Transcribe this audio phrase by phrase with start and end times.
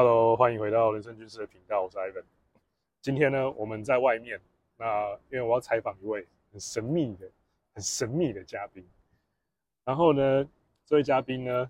[0.00, 2.22] Hello，欢迎回到人生军事的频道，我是 Ivan。
[3.00, 4.40] 今天呢，我们在外面，
[4.76, 7.28] 那因为我要采访一位很神秘的、
[7.74, 8.86] 很神秘的嘉宾。
[9.84, 10.48] 然后呢，
[10.86, 11.68] 这位嘉宾呢，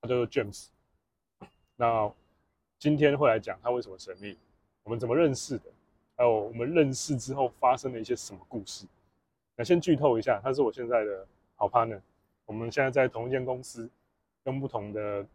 [0.00, 0.68] 他叫做 James。
[1.76, 2.10] 那
[2.78, 4.38] 今天会来讲他为什么神秘，
[4.84, 5.64] 我们怎么认识的，
[6.16, 8.86] 还有我们认识之后发生了一些什么故事。
[9.56, 11.26] 那先剧透一下，他是我现在的
[11.56, 12.00] 好 partner。
[12.46, 13.90] 我们现在在同一间公司，
[14.44, 15.26] 用不同的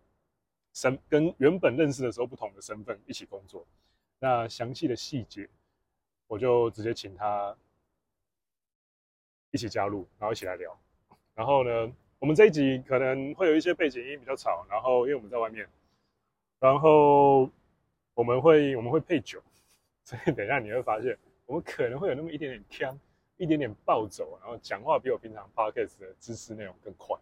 [0.78, 3.66] 身，跟原本认识的时候不同的身份一起工作。
[4.20, 5.50] 那详细的细节，
[6.28, 7.58] 我就直接请他
[9.50, 10.80] 一起加入，然后一起来聊。
[11.34, 15.68] 然后呢，我们这一集可能会有一些背景音比较吵，然后因为我们在外面，
[16.60, 17.50] 然后
[18.14, 19.42] 我们会我们会配酒，
[20.04, 23.00] 所以等一下你会发现，我们可能会有那么一点点呛。
[23.40, 27.16] 一点点暴走，然后讲话比我平常 podcast 的知识内容更快。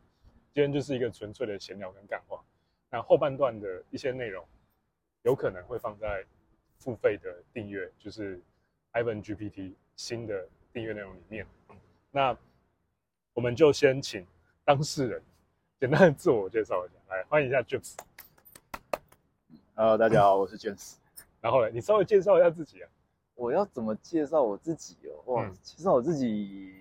[0.53, 2.41] 今天就是一个纯粹的闲聊跟干话。
[2.89, 4.45] 那后半段的一些内容，
[5.23, 6.25] 有可能会放在
[6.77, 8.39] 付费的订阅，就是
[8.93, 11.45] Ivan GPT 新的订阅内容里面。
[12.11, 12.37] 那
[13.33, 14.25] 我们就先请
[14.63, 15.21] 当事人
[15.79, 17.95] 简单的自我介绍一下，来欢迎一下 James。
[19.73, 20.95] Hello，大家好，我是 James。
[21.41, 22.89] 然后呢，你稍微介绍一下自己啊。
[23.33, 25.33] 我要怎么介绍我自己哦？
[25.33, 26.73] 哇，其实我自己，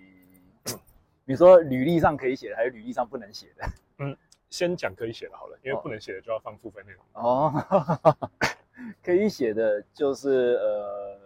[1.25, 3.69] 比如说履历上可以写的，还是履历上不能写的？
[3.97, 4.17] 嗯，
[4.55, 7.03] 先讲可以写的好了，因为不能写的就要放付费内容。
[7.13, 7.51] 哦，
[9.03, 11.19] 可以写的就是呃，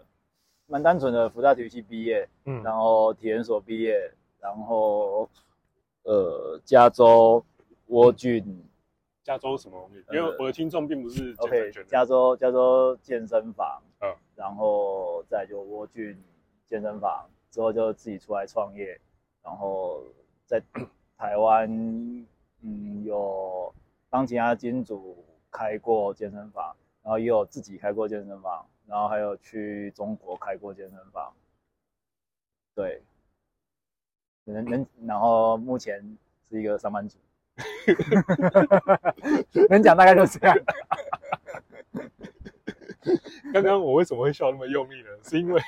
[0.65, 5.29] 蛮单纯的，福大体育系毕业，嗯，然后体研所毕业，然后
[6.03, 7.45] 呃，加州
[7.87, 8.65] 沃郡。
[9.21, 10.03] 加州什么东西？
[10.11, 11.71] 因为我的听众并不是 OK。
[11.85, 16.19] 加州加州健身房，嗯，然后再就沃郡
[16.67, 18.99] 健身房，之后就自己出来创业，
[19.43, 20.01] 然后
[20.47, 20.59] 在
[21.15, 21.69] 台湾，
[22.61, 23.73] 嗯，有
[24.09, 31.33] 当其他金主开过健身房，然后也有自己开过健身房，然后还有去中国开过健身房，
[32.75, 33.01] 对，
[34.45, 36.17] 能能，然后目前
[36.49, 37.17] 是一个上班族。
[39.69, 40.57] 能讲大概就是这样。
[43.53, 45.09] 刚刚我为什么会笑那么用力呢？
[45.23, 45.61] 是因为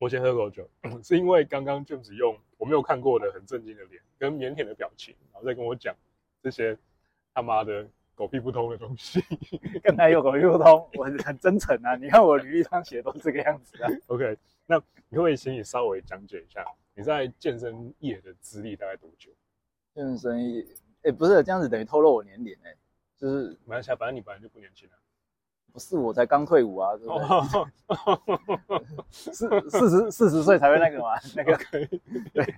[0.00, 0.66] 我先喝口酒，
[1.04, 5.94] 是因为刚刚 James 用我没有看过的很震惊的脸跟腼腆的表情，然后再跟我讲
[6.42, 6.74] 这些
[7.34, 9.22] 他妈的狗屁不通的东西。
[9.84, 11.96] 跟他有狗屁不通，我很真诚啊！
[11.96, 13.90] 你看我履历上写的都是这个样子啊。
[14.08, 14.76] OK，那
[15.10, 19.30] 你可不可以请你稍微讲解一下你在健身业的资历大概多久？
[19.94, 20.62] 健身业，
[21.02, 22.76] 哎、欸，不是这样子，等于透露我年龄哎、欸，
[23.18, 25.09] 就是马来西亚，反正你本来就不年轻了，不
[25.78, 27.26] 是，我才刚退伍啊，对不对？
[29.10, 29.32] 四
[29.70, 31.86] 四十四十岁才会那个嘛， 那个可以，
[32.32, 32.54] 对，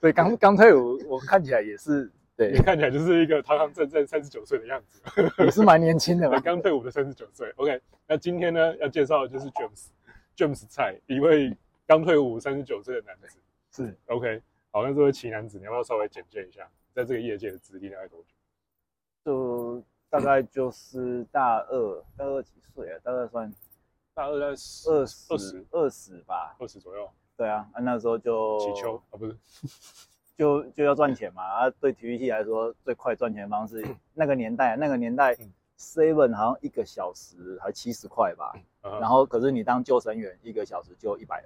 [0.00, 5.00] 所以刚刚退伍，我看起来也是，对，你看起来就是一个堂堂正正三十九岁的样子，
[5.38, 7.52] 也是蛮年轻的嘛，刚退伍的三十九岁。
[7.56, 11.56] OK，那今天呢要介绍的就是 James，James 蔡，一位
[11.86, 13.38] 刚退伍三十九岁的男子，
[13.72, 14.42] 是 OK。
[14.72, 18.34] 好，那这位奇男子，你要不要稍微简介一下，在这个业界的资历大概多久？
[19.24, 22.98] 就大概就是大二，大二几岁啊？
[23.02, 23.52] 大二算
[24.14, 27.08] 大二在二十二十二十吧，二十左右。
[27.36, 29.36] 对啊，那时候就起球啊，不是，
[30.36, 31.42] 就就要赚钱嘛。
[31.42, 35.36] 啊，对体育系来说，最快赚钱的方式，那个年代，那个年代
[35.78, 38.54] ，seven 好像一个小时还七十块吧。
[38.82, 41.42] 然后，可是你当救生员，一个小时就一百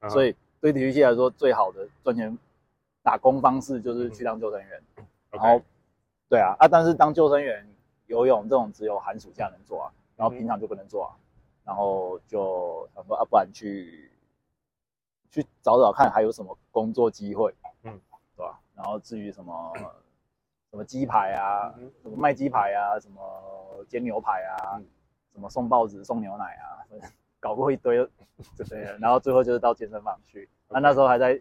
[0.00, 2.36] 二，所以对体育系来说，最好的赚钱。
[3.06, 5.60] 打工方式就是去当救生员，嗯、然后
[6.26, 7.62] 对啊啊，但是当救生员
[8.06, 11.20] 游泳这种只有寒暑假能做啊，然后平常就不能做啊，嗯、
[11.64, 14.10] 然后就想说啊，不然去
[15.30, 18.00] 去找找看还有什么工作机会，嗯，
[18.36, 18.60] 对吧？
[18.74, 19.82] 然后至于什么、嗯、
[20.70, 24.86] 什么鸡排啊，嗯、什么卖鸡排啊，什么煎牛排啊，嗯、
[25.32, 26.84] 什么送报纸送牛奶啊，
[27.40, 28.08] 搞过一堆，
[28.56, 31.40] 这些，然后最后就是到健身房去，那.那时候还在。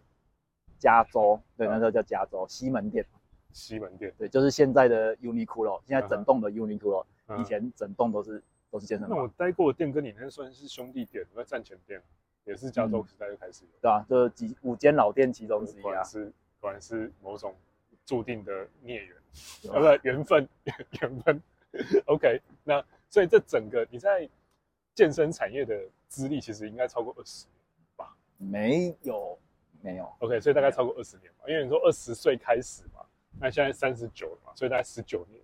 [0.79, 3.05] 加州，对，那时候叫加州西门店。
[3.53, 7.05] 西门店，对，就是现在的 Uniqlo，现在整栋的 Uniqlo，
[7.39, 9.15] 以前整栋都是都是健身房。
[9.15, 12.01] 那我待过的店跟你那算是兄弟店，那站前店，
[12.45, 13.69] 也是加州时代就开始有。
[13.79, 16.03] 对啊，就是几五间老店其中之一啊。
[16.03, 17.55] 是，果然是某种
[18.05, 19.15] 注定的孽缘，
[19.71, 20.49] 啊不，缘分，
[21.01, 21.41] 缘分。
[22.05, 24.27] OK，那所以这整个你在
[24.95, 28.15] 健身产业的资历，其实应该超过二十年吧？
[28.37, 29.37] 没有。
[29.85, 32.92] 没有，OK，所以大概超过二十年吧，因为你说二十岁开始嘛，
[33.43, 35.41] 那现在三十九了嘛，所以大概十九年，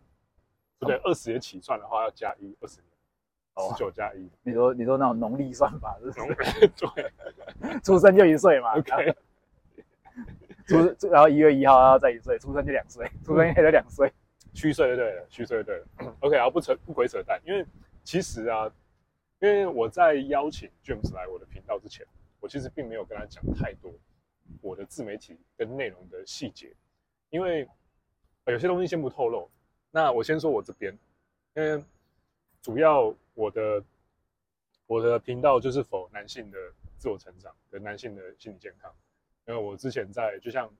[0.79, 4.29] 不对，二十年起算的话要加一，二十年，十九加一。
[4.41, 6.67] 你说你说那种农历算法是不是？
[6.69, 7.11] 对，
[7.83, 9.13] 出生就一岁嘛，OK，
[10.65, 14.09] 出然后一月一号要再一岁，出生就两岁，出生也就两岁。
[14.53, 15.85] 虚岁对了，虚岁对了。
[16.21, 17.65] OK，然后不扯不鬼扯淡，因为
[18.05, 18.71] 其实啊，
[19.41, 22.07] 因为我在邀请 James 来我的频道之前，
[22.39, 23.91] 我其实并没有跟他讲太多
[24.61, 26.73] 我的自媒体跟内容的细节，
[27.29, 27.67] 因为
[28.51, 29.49] 有些东西先不透露。
[29.91, 30.97] 那我先说我这边，
[31.55, 31.83] 因为
[32.61, 33.83] 主要我的
[34.85, 36.57] 我的频道就是否男性的
[36.97, 38.93] 自我成长跟男性的心理健康，
[39.47, 40.71] 因为我之前在就像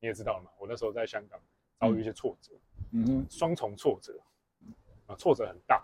[0.00, 1.40] 你也知道了嘛，我那时候在香港
[1.78, 2.52] 遭遇一些挫折。
[2.94, 4.20] 嗯哼，双重挫折，
[5.06, 5.82] 啊，挫折很大。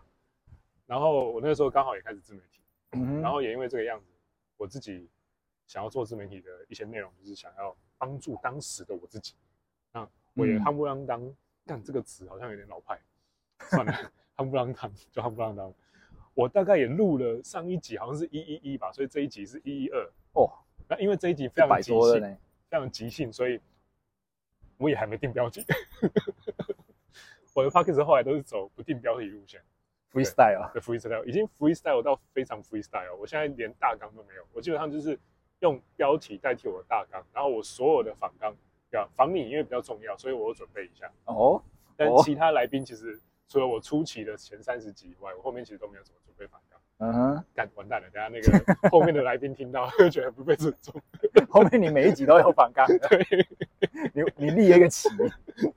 [0.87, 2.61] 然后我那时候刚好也开始自媒体，
[3.23, 4.06] 然后也因为这个样子，
[4.56, 5.08] 我自己
[5.67, 9.35] 想要做自媒体的一些内容，就是想要帮助当时的我自己。
[9.90, 10.06] 那
[10.38, 11.35] 我也夯不啷当，
[11.67, 12.99] 但、嗯、这个词好像有点老派，
[13.69, 13.93] 算了，
[14.37, 15.75] 夯不啷当 就夯不啷当。
[16.35, 20.00] 我大概也录了上一集，好像是一一一吧，所以这一集是一一二
[20.35, 20.49] 哦。
[20.88, 22.38] 那因为这一集非常即兴，
[22.70, 23.61] 非常即兴，所以
[24.76, 25.64] 我也还没定标题。
[27.55, 29.61] 我的 p o c k e t 后来都是走不定标题路线
[30.12, 33.17] ，freestyle 对 freestyle 已经 freestyle 到非常 freestyle。
[33.17, 35.19] 我现在连大纲都没有，我基本上就是
[35.58, 38.55] 用标题代替我的大纲，然后我所有的反纲，
[38.90, 41.11] 要防你因为比较重要，所以我准备一下。
[41.25, 41.62] 哦，
[41.96, 46.79] 但其他来宾其实除了我初期的前三十集以外，我后面其实都没有怎么准备反纲。
[47.00, 51.00] 嗯哼，干完蛋了，等下那个后面的来宾听到 会觉得不被尊重。
[51.49, 53.46] 后面你每一集都有反纲， 对，
[54.12, 55.08] 你你立一个旗，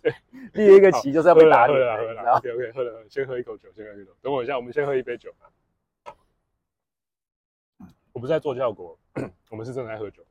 [0.02, 0.14] 对。
[0.54, 4.12] 立一个旗就是要被打喝了，喝了，OK OK，喝了，先喝一口酒，先喝一口。
[4.22, 5.32] 等我一下，我们先喝一杯酒。
[8.12, 8.98] 我不是在做效果，
[9.50, 10.24] 我们是正在喝酒。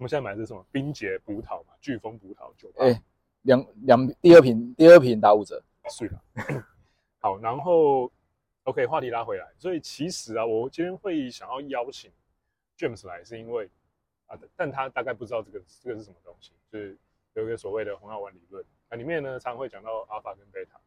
[0.00, 0.64] 我们现在买的是什么？
[0.72, 2.72] 冰结葡萄嘛，飓风葡萄酒。
[2.78, 3.02] 哎，
[3.42, 5.62] 两两第二瓶，第二瓶打五折。
[5.90, 6.18] 是的。
[7.20, 8.10] 好，然后
[8.62, 9.46] OK，话题拉回来。
[9.58, 12.10] 所以其实啊，我今天会想要邀请
[12.78, 13.68] James 来，是因为
[14.24, 16.96] 啊，但他大概不知道这个这个是什么东西，就是
[17.34, 18.64] 有一个所谓的红药丸理论。
[18.88, 20.80] 那里面呢，常会讲到阿尔法跟贝塔，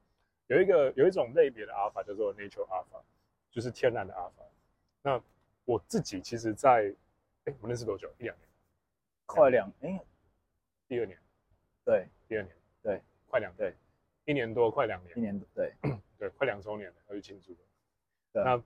[0.47, 2.99] 有一个有一种类别的阿尔法叫做 natural alpha，
[3.51, 4.43] 就是天然的阿尔法。
[5.03, 5.21] 那
[5.65, 6.95] 我自己其实在，在
[7.51, 8.11] 哎，我们认识多久？
[8.17, 8.47] 一两年？
[9.25, 9.99] 快两哎，
[10.87, 11.17] 第二年，
[11.83, 13.75] 对，第二年，对，快两对，
[14.25, 15.73] 一年多，快两年，一年多对，
[16.17, 17.59] 对，快两周年了，要去庆祝了。
[18.33, 18.43] 对。
[18.43, 18.63] 那，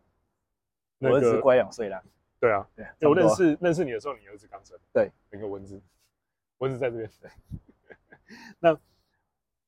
[0.99, 2.03] 那、我儿子乖两岁了。
[2.39, 4.77] 对啊，对，我认识认识你的时候，你儿子刚生。
[4.93, 5.81] 对，那个蚊子，
[6.57, 7.09] 蚊子在这边。
[7.21, 7.29] 对，
[8.59, 8.79] 那。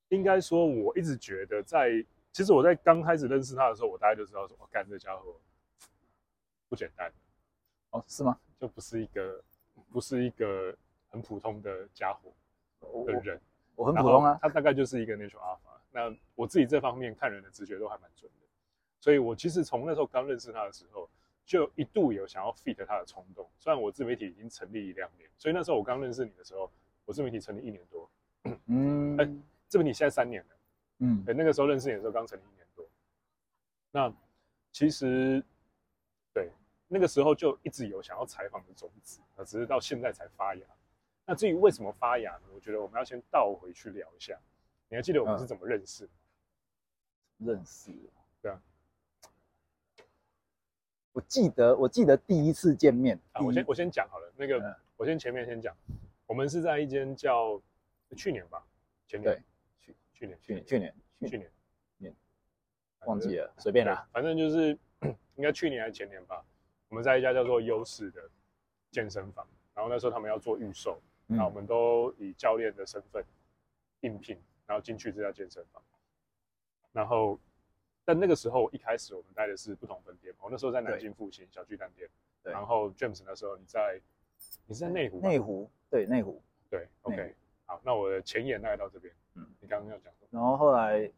[0.10, 5.40] 应该说，我一直觉得在，在其实我在刚开始认识他的时候，我大概就知道说，我干这家伙
[6.68, 7.14] 不简单，
[7.92, 8.40] 哦，是吗？
[8.60, 9.40] 就不是一个，
[9.92, 10.76] 不是一个
[11.10, 12.32] 很普通的家伙
[13.06, 13.40] 的人。
[13.76, 15.80] 我，我很普通啊，他大概就是一个 natural alpha。
[15.92, 18.48] 那我自己这方面看人的直觉都还蛮准的，
[19.00, 21.10] 所以我其实从那时候刚认识他的时候，
[21.46, 23.50] 就一度有想要 fit 他的冲动。
[23.58, 26.72] 虽然我自媒体已经成立一两年，所以那时候我刚认识你的时候，
[27.06, 28.10] 我自媒体成立一年多，
[28.68, 29.18] 嗯。
[29.18, 29.30] 欸
[29.68, 30.50] 这不，你现在三年了，
[30.98, 32.84] 嗯，对，那个时候认识你的时候刚成立一年多，
[33.92, 34.12] 那
[34.72, 35.46] 其实，对，
[36.92, 40.66] 那个时候就一直有想要采访的种子，啊，只是到现在才发芽。
[41.26, 42.42] 那至于为什么发芽呢？
[42.54, 44.38] 我觉得我们要先倒回去聊一下。
[44.88, 46.10] 你还记得我们是怎么认识？
[47.38, 47.92] 认识，
[48.42, 48.60] 对啊。
[51.14, 55.76] 我记得，我记得第一次见面啊，我先我先讲好了，那个、嗯、我先前面先讲，
[56.26, 57.62] 我们是在一间叫
[58.18, 58.66] 去年吧，
[59.08, 59.44] 前年。
[60.14, 61.50] 去年，去年，去年，去年，
[61.98, 62.14] 年，
[63.06, 64.78] 忘记了，随便啦，反正就是
[65.38, 66.44] 应该去年还是前年吧。
[66.90, 68.30] 我们在一家叫做优势的
[68.92, 73.24] 健身房，然后那时候他们要做预售，那我们都以教练的身份
[74.02, 75.82] 应聘，然后进去这家健身房。
[76.92, 77.40] 然后，
[78.04, 82.10] 但那个时候一开始我们待的是不同分店，我那时候在南京复兴小巨蛋店，
[82.42, 84.02] 然后 James 那时候你在，
[84.66, 89.14] 你是在内湖，内湖，对，内湖，对，OK，好，那我的前言大概到这边。
[89.36, 89.46] 嗯。
[89.60, 91.10] 你刚刚要讲，然后后来，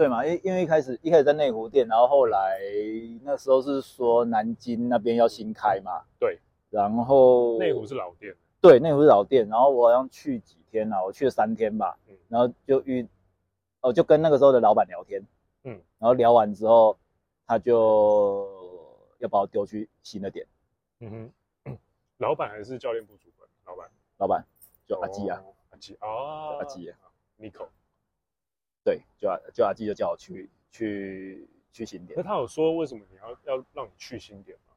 [0.00, 0.24] 对嘛？
[0.24, 2.58] 因因为一开始一开始在内湖店，然后后来
[3.22, 6.38] 那时候是说南京那边要新开嘛，对。
[6.70, 9.46] 然后内湖是老店，对，内湖是老店。
[9.46, 11.04] 然后我好像去几天啊？
[11.04, 11.98] 我去了三天吧。
[12.08, 12.16] 嗯。
[12.28, 13.06] 然后就遇，
[13.82, 15.20] 哦，就跟那个时候的老板聊天，
[15.64, 15.78] 嗯。
[15.98, 16.96] 然后聊完之后，
[17.46, 18.48] 他就
[19.18, 20.46] 要把我丢去新的店。
[21.00, 21.30] 嗯
[21.66, 21.78] 哼。
[22.16, 23.46] 老板还是教练部主管？
[23.66, 24.42] 老板，老板
[24.86, 25.42] 就阿基啊。
[26.00, 26.90] 哦，阿基
[27.38, 27.66] ，Nico，
[28.90, 32.14] 对，就阿就阿基就叫我去去去新店。
[32.16, 34.74] 那他有说为什么你要要让你去新店吗？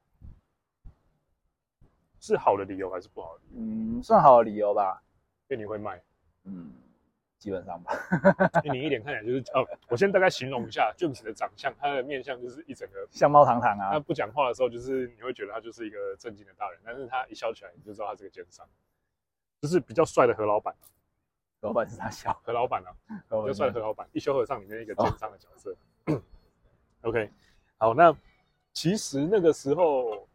[2.19, 3.61] 是好的理由还是不好的理由？
[3.61, 5.03] 嗯，算好的理由吧。
[5.47, 6.01] 因为你会卖。
[6.43, 6.73] 嗯，
[7.37, 7.91] 基本上吧。
[8.63, 13.91] 因为你一脸看起来就是哦，我先大概形容一下 James 的长相，他的面相就是一整个相貌堂堂啊。
[13.91, 18.65] 他不讲话的时候，就是你会觉得他就是一个正经的大人，但是他一笑起来，你就知道他是个奸商，
[19.61, 20.73] 就是比较帅的何老板。
[21.63, 22.91] 老板是他小何老板啊，
[23.29, 25.75] 就算何老板，一休和尚里面一个奸商的角色。
[26.07, 26.21] 哦、
[27.09, 27.29] OK，
[27.77, 28.13] 好，那
[28.73, 30.27] 其实那个时候，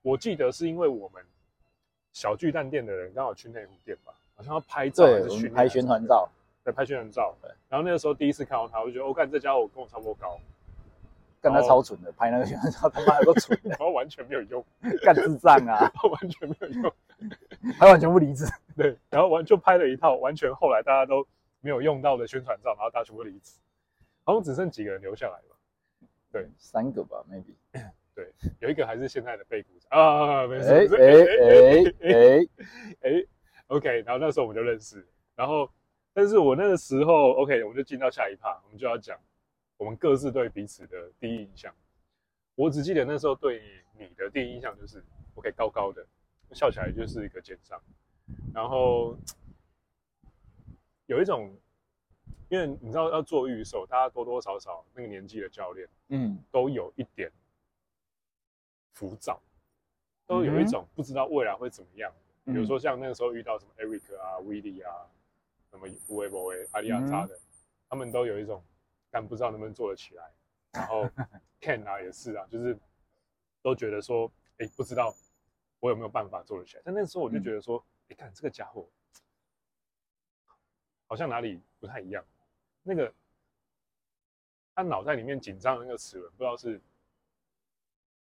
[0.00, 1.20] 我记得是因为我们
[2.12, 6.28] 小巨蛋店的人刚好去内湖店吧，好像要拍照还是拍宣传照，
[6.62, 7.34] 对，拍宣传照。
[7.42, 10.38] 对，然后那个时候第一次看到他，我就觉得，我、哦、看这家伙跟我差不多高。
[11.40, 14.64] 干他超蠢的，拍那个宣传照他妈的都蠢， 然后完全没有用，
[15.02, 16.92] 干智障啊， 完全没有用，
[17.78, 18.44] 还完全不理智。
[18.76, 21.26] 对，然后完就拍了一套完全后来大家都
[21.60, 23.58] 没有用到的宣传照，然后大家全部离职，
[24.24, 25.56] 好像只剩几个人留下来吧？
[26.32, 27.54] 对，三个吧，maybe。
[28.14, 30.68] 对，有一个还是现在的被鼓掌啊，没事。
[30.68, 31.12] 哎哎
[32.02, 32.40] 哎
[33.02, 33.24] 哎哎
[33.68, 35.70] ，OK，然后那时候我们就认识，然后
[36.14, 39.18] 但是我那个时候 OK，我们就进到下一趴，我们就要讲。
[39.78, 41.74] 我们各自对彼此的第一印象，
[42.54, 43.62] 我只记得那时候对
[43.98, 45.04] 你的第一印象就是
[45.34, 46.06] OK 高高的，
[46.52, 47.78] 笑起来就是一个奸商，
[48.54, 49.14] 然后
[51.04, 51.54] 有一种，
[52.48, 57.30] 因为你知道要做预售，大家多多少少那个年纪的教练，嗯，都有一点
[58.92, 59.38] 浮躁，
[60.26, 62.10] 都有一种不知道未来会怎么样。
[62.44, 65.04] 比如说像那个时候遇到什么 Eric 啊、Willie 啊、
[65.70, 67.38] 什么吴伟博伟、阿里亚扎的，
[67.90, 68.64] 他们都有一种。
[69.10, 70.30] 但不知道能不能做得起来，
[70.72, 71.08] 然后
[71.60, 72.78] Ken 啊也是啊，就是
[73.62, 75.14] 都觉得说，哎，不知道
[75.80, 76.82] 我有没有办法做得起来。
[76.84, 78.86] 但那时候我就觉得说，你看这个家伙
[81.06, 82.24] 好像哪里不太一样。
[82.82, 83.12] 那个
[84.74, 86.80] 他脑袋里面紧张的那个齿轮，不知道是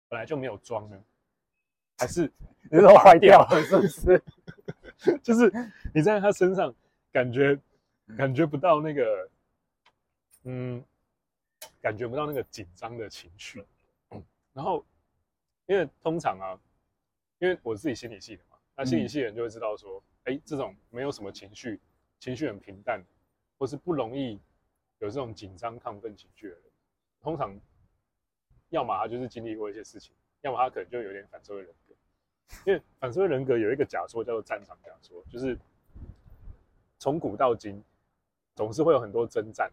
[0.09, 1.05] 本来就没有装呢，
[1.99, 2.33] 还是
[2.71, 4.23] 你都坏掉了， 是不是？
[5.23, 5.53] 就是
[5.95, 6.75] 你在他身上
[7.13, 7.59] 感觉
[8.17, 9.29] 感觉不到那个。
[10.45, 10.83] 嗯，
[11.81, 13.65] 感觉不到那个紧张的情绪，
[14.11, 14.85] 嗯，然后，
[15.67, 16.59] 因为通常啊，
[17.39, 21.81] 因为我自己心理系的嘛，那心理系的人就会知道说，哎、嗯，这种没有什么情绪，
[22.19, 23.03] 情绪很平淡，
[23.59, 24.41] 或是不容易
[25.01, 26.63] 有这种紧张亢奋情绪的人，
[27.21, 27.59] 通常，
[28.71, 31.95] 要么他就是经历过一些事情，要么他可能就有点反社会人格，
[32.65, 35.59] 因为反社会人格有一个假说叫做战场假说，就是
[36.99, 37.83] 从古到今，
[38.55, 39.71] 总是会有很多征战。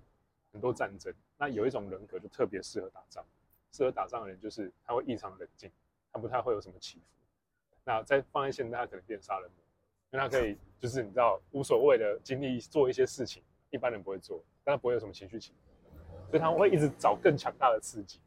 [0.56, 3.22] 很多战争，那有一种人格就特别适合打仗。
[3.74, 5.70] 适合打仗的人就是他会异常冷静，
[6.14, 7.06] 他不太会有什么起伏。
[7.84, 9.58] 那在放在现在，他可能变杀人魔，
[10.12, 18.22] 因为他可以 就是你知道无所谓的经历做一些事情，一般人不会做，但他不会有什么情绪起伏，所以他会一直找更强大的刺激。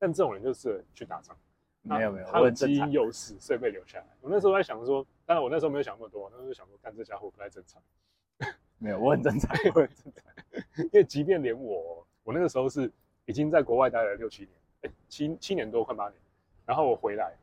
[0.00, 1.38] 但这种人就适合去打仗。
[1.82, 4.06] 没有没有，他的基因优势，所以被留下来。
[4.20, 7.80] 我那时候在想说，当然我那时候没有想那么多，那时候想说，干这家伙不太正常。
[8.78, 10.22] 没有，我很正常， 我很正常。
[10.84, 12.90] 因为即便连我，我那个时候是
[13.26, 16.20] 已经在国外待了六七年，哎，七七年多，快八年。
[16.64, 17.34] 然后我回来，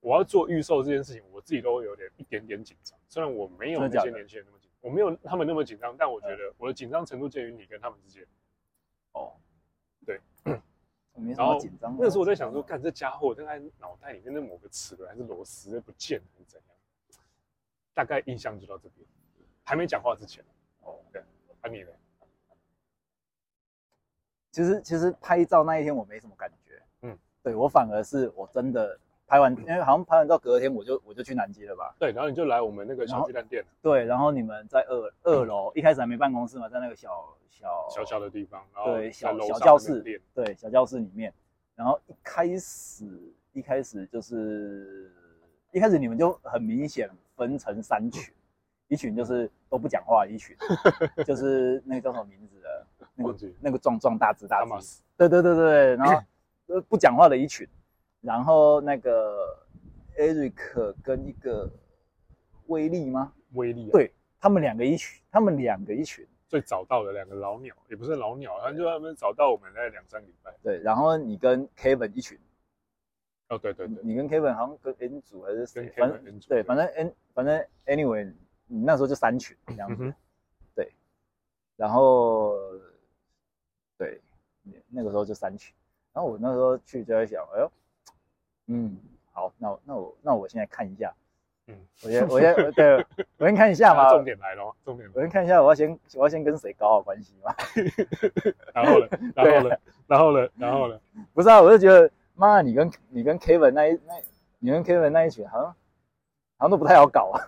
[0.00, 2.98] 我要做预售这件事情，我自己都有点一点点紧张。
[3.08, 8.26] 虽然我没有那些年轻人那么紧张，我没有他们那么紧张，但我觉得我的紧张程度介于你跟他们之间。
[9.12, 9.32] 哦，
[10.04, 10.20] 对。
[11.34, 11.96] 然后紧张。
[11.98, 16.76] 那时候我在想说，干这家伙，在脑袋里面的某个齿轮还是螺丝不见还是怎样？
[17.94, 19.06] 大概印象就到这边，
[19.64, 20.44] 还没讲话之前。
[20.86, 21.20] 哦，对，
[21.60, 21.90] 啊你呢？
[24.52, 31.94] 其实其实拍照那一天我没什么感觉，嗯，对我反而是我真的拍完，因为好像拍完照隔天我就我就去南极了吧？
[31.98, 33.62] 对，然后你就来我们那个小巨蛋店。
[33.82, 40.00] 对，然后你们在二二楼，一开始还没办公室嘛，在那个小小小小的地方，然后对小小教室，
[40.32, 41.30] 对小教室里面，
[41.74, 43.04] 然后一开始
[43.52, 45.12] 一开始就是
[45.70, 48.32] 一开始你们就很明显分成三群。
[48.88, 50.56] 一群就是都不讲话，一群
[51.26, 56.22] 就是那个叫什么名字的，那个那个壮壮大只大只，对对对对，然后
[56.88, 57.66] 不讲话的一群，
[58.20, 59.56] 然后那个
[60.16, 61.68] Eric 跟一个
[62.66, 63.32] 威力吗？
[63.54, 70.54] 威力，对他们两个一群，他们两个一群，最早到的两个老鸟，也不是老鸟，他就他们早到我们那两三个礼拜。
[70.62, 72.38] 对，然后你跟 Kevin 一群，
[73.48, 75.92] 哦对对对，你跟 Kevin 好像跟 N 组还是谁？
[75.96, 78.32] 反正对，反正 N 反正 Anyway。
[78.66, 80.14] 你那时候就三群这样子，嗯、
[80.74, 80.92] 对，
[81.76, 82.54] 然后
[83.96, 84.20] 对，
[84.88, 85.74] 那个时候就三群，
[86.12, 87.72] 然后我那时候去就在想，哎呦，
[88.66, 88.96] 嗯，
[89.32, 91.14] 好，那我那我那我现在看一下，
[91.68, 93.06] 嗯，我先我先对，
[93.38, 97.54] 我先看一下嘛，重点来了，重点，我先看一下，我要先我要先跟谁搞好关系嘛，
[98.74, 101.00] 然后呢，然后呢，然后呢，然后呢，
[101.32, 104.14] 不是啊，我就觉得，妈，你跟你跟 Kevin 那一那，
[104.58, 105.66] 你跟 Kevin 那一群好像
[106.58, 107.38] 好像都不太好搞啊。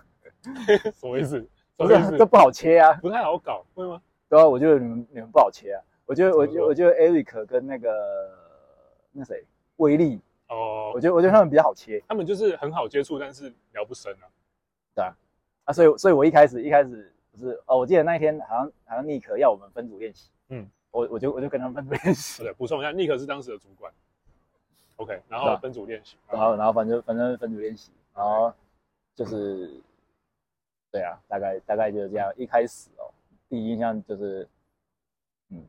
[0.95, 1.45] 什么意思？
[1.77, 4.01] 不是，这不好切啊，不太好搞，会吗？
[4.27, 5.81] 对啊，我觉得你们你们不好切啊。
[6.05, 7.89] 我觉得，我觉得，我觉得 Eric 跟那个
[9.11, 9.45] 那谁？
[9.77, 10.19] 威力。
[10.49, 14.25] 哦，我觉得我觉得他们比较好切，他们就是很好接触，但是聊不深啊。
[14.95, 15.15] 对啊，
[15.65, 22.41] 啊，所以所以我一开始一开始不是哦，我记得那一天好像好像 Nick 要我们分组练习，嗯，我我就我就跟他们分组练习。
[22.43, 23.93] 对，补充一下，，Nick 是当时的主管
[24.95, 28.51] ，OK，然后分组练习，然后然后反正反正分组练习，然后
[29.13, 29.71] 就是，
[30.91, 32.33] 对啊，大概大概就是这样。
[32.35, 33.13] 一开始哦，
[33.47, 34.47] 第一印象就是，
[35.49, 35.63] 嗯，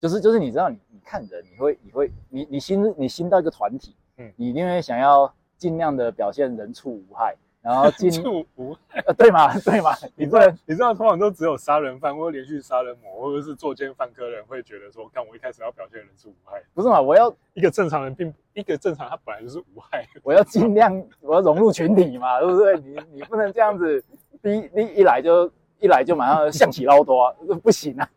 [0.00, 7.36] 就是就是你知道你你看人，你会你会你你新你新到一个团体，嗯，你一定会想要尽量的表现人畜无害。
[7.62, 8.76] 然后进 入无
[9.06, 17.00] 呃，对嘛 对嘛，你不能你知道通常都只有杀人犯或连续杀人魔或者是作奸犯科人会觉得说，看我一开始要表现人是无害，不是嘛？
[17.00, 22.76] 我要一个正常人并一个正常他本来就是无害， 我要尽量我要融入群体嘛，对不对？
[22.80, 24.04] 你你不能这样子，
[24.42, 28.10] 第一你一来就一来就马上象棋捞多，不行啊！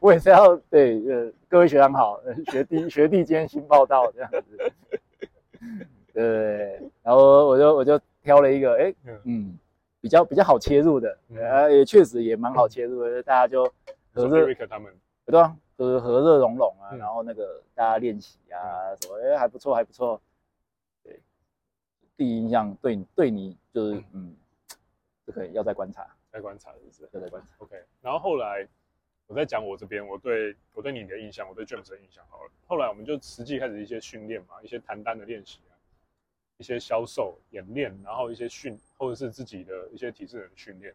[0.00, 2.18] 我也是要对呃各位学长好，
[2.50, 4.72] 学弟学弟今天新报道这样子，
[6.12, 8.00] 对，然后我就我就。
[8.22, 9.58] 挑了一个，哎，嗯，
[10.00, 13.64] 比较比较好切入的，呃，也确实也蛮好切入的，大家就
[14.12, 14.94] 和热他们，
[15.26, 15.56] 对啊？
[15.76, 20.20] 就是和热融融啊，然后那个大家练习啊，什么，哎，还不错，还不错。
[21.02, 21.18] 对，
[22.16, 24.36] 第一印象对对你就是，嗯，
[25.26, 27.08] 这个要再观察，再观察，是不是？
[27.12, 27.48] 要再观察。
[27.58, 28.68] OK，然后后来
[29.26, 32.50] 我在讲我这边，我对我对你的印象，我对 James 的印象好了。
[32.68, 35.58] 后来我们就实际开始一些训练嘛，一些谈单的练习。
[36.58, 40.94] 一些销售演练，然后一些训，或者是自己的一些体适能训练，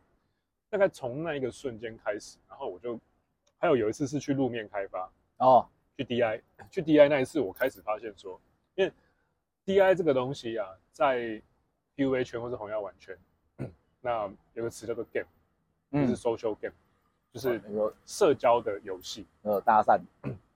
[0.69, 2.99] 大概从那一个瞬间开始，然后我就
[3.57, 8.39] 还有有一次是去路面开发哦，去 DI， 去 DI 那一次，我开始发现说，
[8.75, 8.91] 因为
[9.65, 11.41] DI 这个东西啊，在
[11.95, 13.17] PUA 圈或是红药丸圈，
[13.99, 15.27] 那有个词叫做 game，
[15.91, 17.61] 就是 social game，、嗯、就是
[18.05, 19.99] 社交的游戏，呃，搭讪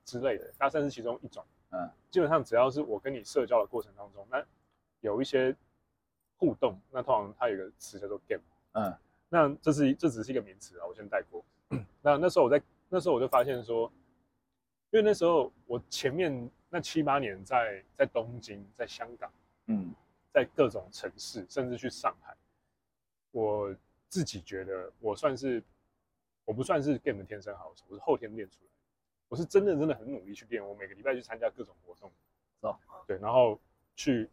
[0.05, 4.41] 之类的，搭讪是其中一种，嗯，基本上只要是我跟你社交的过程当中，那
[5.01, 5.55] 有一些
[6.37, 8.41] 互动，那通常它有一个词叫做 game，
[8.73, 8.95] 嗯，
[9.29, 11.43] 那这是这只是一个名词啊，我先带过。
[12.01, 13.91] 那那时候我在那时候我就发现说，
[14.91, 19.31] 因为那时候我前面那七八年在在东京，在香港，
[19.67, 19.93] 嗯，
[20.31, 22.35] 在各种城市，甚至去上海，
[23.31, 23.75] 我
[24.07, 25.63] 自己觉得我算是
[26.45, 28.69] 我不算是 game 的天生好手，我是后天练出来，
[29.29, 32.11] 我是真的真的很努力去练，我每个礼拜去参加各种活动，
[32.61, 33.59] 哦，对，然后
[33.95, 34.29] 去。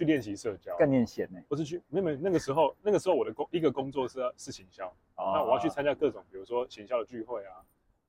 [0.00, 1.38] 去练习社交，更练闲呢？
[1.46, 7.62] 不是去，没有没，那个时候，那个时候我的工一个工作是是行销，哦、那我要去参加各种，比如说行销的聚会啊。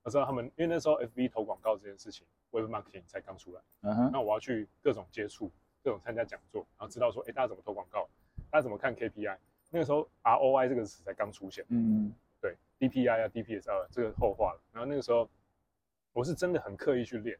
[0.04, 5.52] 我知道他们，因为那时候 FB 投广告这件事情，Web Marketing 才刚出来，嗯哼，那我要去各种接触，
[5.84, 8.08] 各种参加讲座，然后知道说，哎，大家怎么投广告，
[8.50, 9.38] 大家怎么看 KPI。
[9.70, 14.62] 那个时候 ROI 这个词才刚出现，嗯，对，DPI 啊，DPS 啊，这个后话了。
[14.72, 15.30] 然后那个时候，
[16.14, 17.38] 我是真的很刻意去练。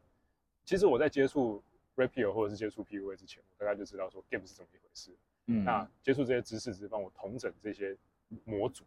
[0.66, 1.64] 其实我在接触。
[2.06, 5.10] Rapio 或者是接触 PUA 之前，我大概就知道说 Game 是怎么一回事。
[5.46, 7.96] 嗯，那接触这些知识，只是帮我统整这些
[8.44, 8.84] 模组。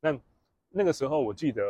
[0.00, 0.18] 那
[0.70, 1.62] 那个时候，我记得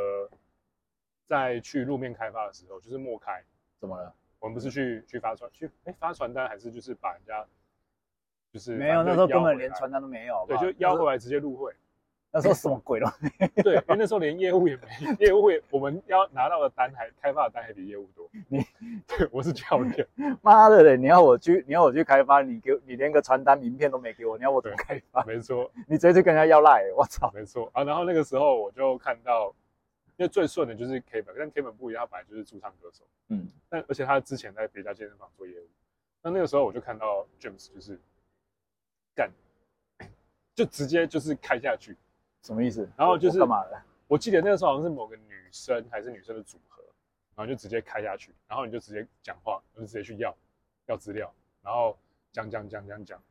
[1.27, 3.45] 在去路面开发的时候，就是莫开，
[3.79, 4.15] 怎么了？
[4.39, 7.47] 我们不是去去发传去哎发传单，还是就是把人家
[8.51, 11.75] 就是没有，那时候根本连传单都没有，对，就邀回来直接入会。
[12.35, 13.31] 那时候什么鬼都没
[13.63, 14.89] 对，因为那时候连业务也没，
[15.25, 18.29] 业务也我们要拿到的单还开发的单还比业务多。
[18.51, 18.59] 你
[19.07, 20.05] 对，我是教练，
[20.43, 20.97] 妈的嘞！
[20.97, 25.23] 你要我去，你要我去开发，你给你连个传单名片都没给我，你要我怎么开发？
[25.25, 27.31] 没错，你直接去跟人家要赖，我操！
[27.33, 29.55] 没错啊，然后那个时候我就看到，
[30.17, 35.69] 因为最顺的就是 K 本，但 K 本不一样，他本来就是驻唱歌手，嗯，但而且他之前在别家健身房做业务，
[36.21, 37.97] 那那个时候我就看到 James 就是
[39.15, 39.31] 干，
[40.57, 41.97] 就直接就是开下去。
[42.45, 42.89] 什么意思？
[42.95, 43.83] 然后就是干嘛的？
[44.07, 46.85] 我记得那个时候好像是某个女生还是女生的组合，
[47.35, 50.37] 然后就直接开下去，然后你就直接讲话，就直接去要
[50.87, 51.97] 要资料，然后
[52.31, 53.23] 讲讲讲讲讲，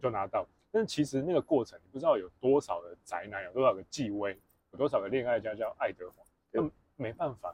[0.00, 0.46] 就拿到。
[0.70, 4.38] 但是其实那个过程，你不知道有多少的宅男，有多少个纪威，
[4.70, 6.22] 有多少个恋爱家叫爱德华，
[6.52, 6.62] 那
[6.94, 7.52] 没办法，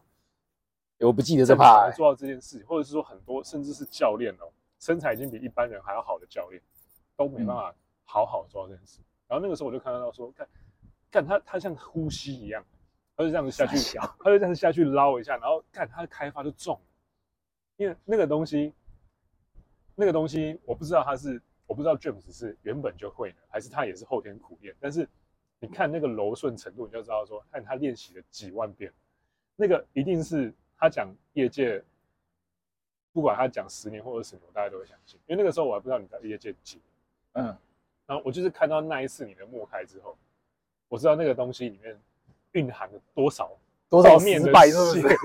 [1.01, 6.63] 我不记得这怕做到这件事，或者是说很多甚至是教练哦，身材已经比一般人还要好的教练，
[7.17, 9.01] 都没办法好好做到这件事。
[9.27, 10.47] 然后那个时候我就看到说，看。
[11.11, 12.65] 看他，他像呼吸一样，
[13.17, 16.79] 他就这样子下去，他就这样子下去捞一下，然后看他的开发就中，
[17.77, 18.73] 因为那个东西，
[19.95, 24.75] 那个东西我不知道他是，我不知道 James 是原本就会的，还是他也是后天苦练。
[24.79, 25.09] 但是
[25.61, 28.93] 你看那个柔顺程度，你就知道说，看他练习了几万遍，
[29.57, 31.83] 那个一定是他讲业界，
[33.13, 35.19] 不管他讲十年或二十年，大家都会相信。
[35.27, 36.85] 因为那个时候我还不知道你在业界几年
[37.33, 37.45] 嗯，
[38.07, 40.17] 然后我就是看到那一次你的默开之后。
[40.89, 41.97] 我知道那个东西里面
[42.53, 43.51] 蕴含了多少
[43.89, 45.17] 多少失败，是不是？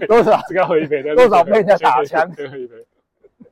[0.06, 2.86] 多少这个喝一杯，多少被人家打枪，喝一杯。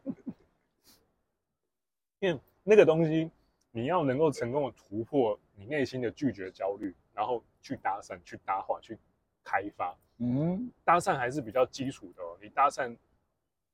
[2.20, 3.30] 因为那个东西，
[3.70, 8.98] 你要能够成功的突破你内心的拒绝焦虑，然后去搭讪、去搭话、去
[9.44, 9.96] 开发。
[10.18, 12.36] 嗯，搭讪还是比较基础的哦。
[12.40, 12.96] 你搭讪，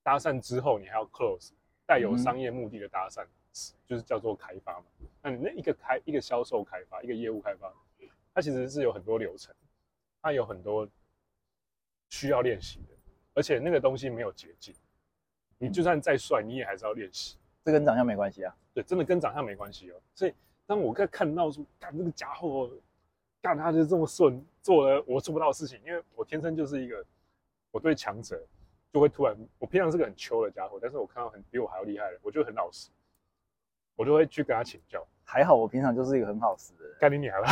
[0.02, 1.50] 搭讪之后你还要 close，
[1.86, 3.28] 带有商业目的的搭讪，嗯、
[3.86, 4.84] 就是叫做开发嘛。
[5.22, 7.72] 那你那一个开一个销售开发，一个业务开发，
[8.34, 9.54] 它其实是有很多流程，
[10.22, 10.88] 它有很多
[12.08, 12.94] 需要练习的，
[13.34, 14.74] 而且那个东西没有捷径。
[15.58, 17.36] 你就算再帅，你也还是要练习。
[17.64, 18.56] 这跟长相没关系啊。
[18.72, 20.00] 对，真的跟长相没关系哦。
[20.14, 20.32] 所以
[20.66, 22.70] 当我在看到说，干这个家伙，
[23.42, 27.04] 干他就这么顺，做了我做不到的事情，因为我天生就是一个，
[27.72, 28.40] 我对强者
[28.92, 32.88] 就会突然，我平常是个很秋的家伙，但是我看到很比我还要厉害的，我就很老实，
[33.98, 35.04] 我就会去跟他请教。
[35.24, 36.96] 还好我平常就是一个很好实的人。
[36.98, 37.48] 干你娘了！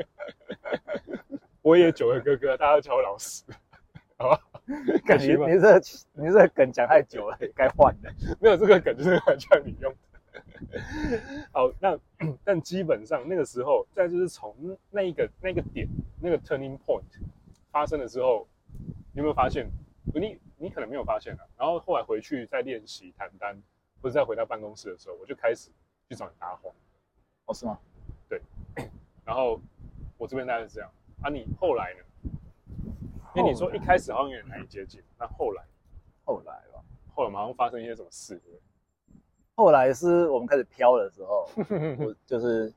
[1.62, 3.44] 我也九个哥哥，大家都叫我老实，
[4.18, 4.40] 好吧？
[5.06, 5.80] 感觉你这
[6.12, 8.12] 你这梗讲太久了， 该换了。
[8.40, 10.80] 没有这个梗就是叫你用的。
[11.52, 11.98] 好，那
[12.44, 14.54] 但基本上那个时候，再就是从
[14.90, 15.86] 那一个那个点
[16.20, 17.02] 那个 turning point
[17.70, 18.46] 发生的时候，
[19.12, 19.70] 你有没有发现？
[20.12, 21.40] 你你可能没有发现啊。
[21.56, 23.56] 然后后来回去再练习谈单，
[24.02, 25.70] 或者在回到办公室的时候，我就开始
[26.08, 26.70] 去找你搭话。
[27.46, 27.78] 哦，是吗？
[28.28, 28.40] 对。
[29.24, 29.60] 然后
[30.18, 30.90] 我这边大概是这样。
[31.22, 32.00] 啊，你后来呢？
[33.36, 35.62] 因为你说一开始好像有点难以接近，那后来，
[36.24, 36.82] 后来吧，
[37.14, 38.36] 后来马上发生一些什么事？
[38.44, 38.60] 对，
[39.54, 41.48] 后来是我们开始飘的时候，
[41.98, 42.72] 我 就是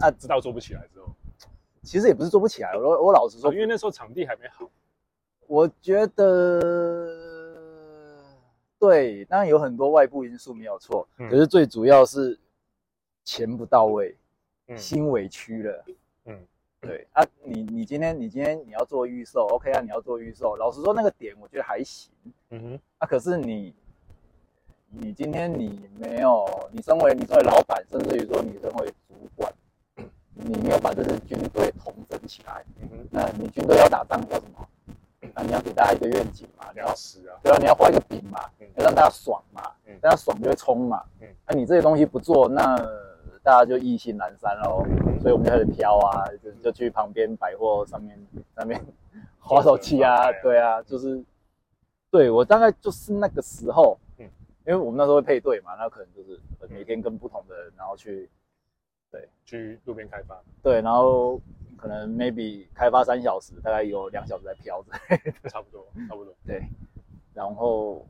[0.00, 1.06] 啊，知道做不起来之后，
[1.84, 4.68] 其实也不是做不起来，我我老实说，因为那时候场地还没好，
[5.46, 7.27] 我觉得
[8.78, 12.38] 对，当然有很多外部因素没有错，可是最主要是
[13.24, 14.16] 钱不到位，
[14.76, 15.84] 心委屈了，
[16.26, 16.38] 嗯。
[16.80, 20.54] 对啊，你你今天你今天你要做预售，OK 啊，你要做预售。
[20.54, 22.12] 老实说，那个点我觉得还行。
[22.50, 22.80] 嗯哼。
[22.98, 23.74] 啊，可是你
[24.88, 29.52] 你今天你没有，你身为你身为老板，甚至于说你身为主管，
[30.34, 32.64] 你没有把这支军队统整起来。
[32.80, 33.08] 嗯哼。
[33.10, 34.68] 那你军队要打仗要什么？
[35.34, 39.62] 啊，你要给大家一个愿景嘛，你要死啊，对啊，你要画一个饼嘛，要让大家爽嘛，
[40.00, 41.02] 大家爽就会冲嘛。
[41.20, 41.28] 嗯。
[41.46, 42.76] 那你这些东西不做，那
[43.42, 44.84] 大家就意兴阑珊喽。
[45.20, 48.18] 所以我们就开始飘啊，就就去旁边百货上面
[48.54, 48.80] 上面
[49.40, 51.22] 滑手机啊，对啊，就是
[52.10, 54.24] 对我大概就是那个时候，嗯，
[54.66, 56.38] 因为我们那时候会配对嘛，那可能就是
[56.68, 58.28] 每天跟不同的人，然后去
[59.10, 61.40] 对去路边开发，对，然后
[61.76, 64.92] 可能 maybe 开发三小时，大概有两小时在飘着，
[65.48, 66.62] 差不多差不多，对，
[67.34, 68.06] 然后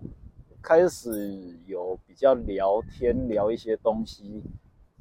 [0.63, 4.43] 开始有比较聊天聊一些东西，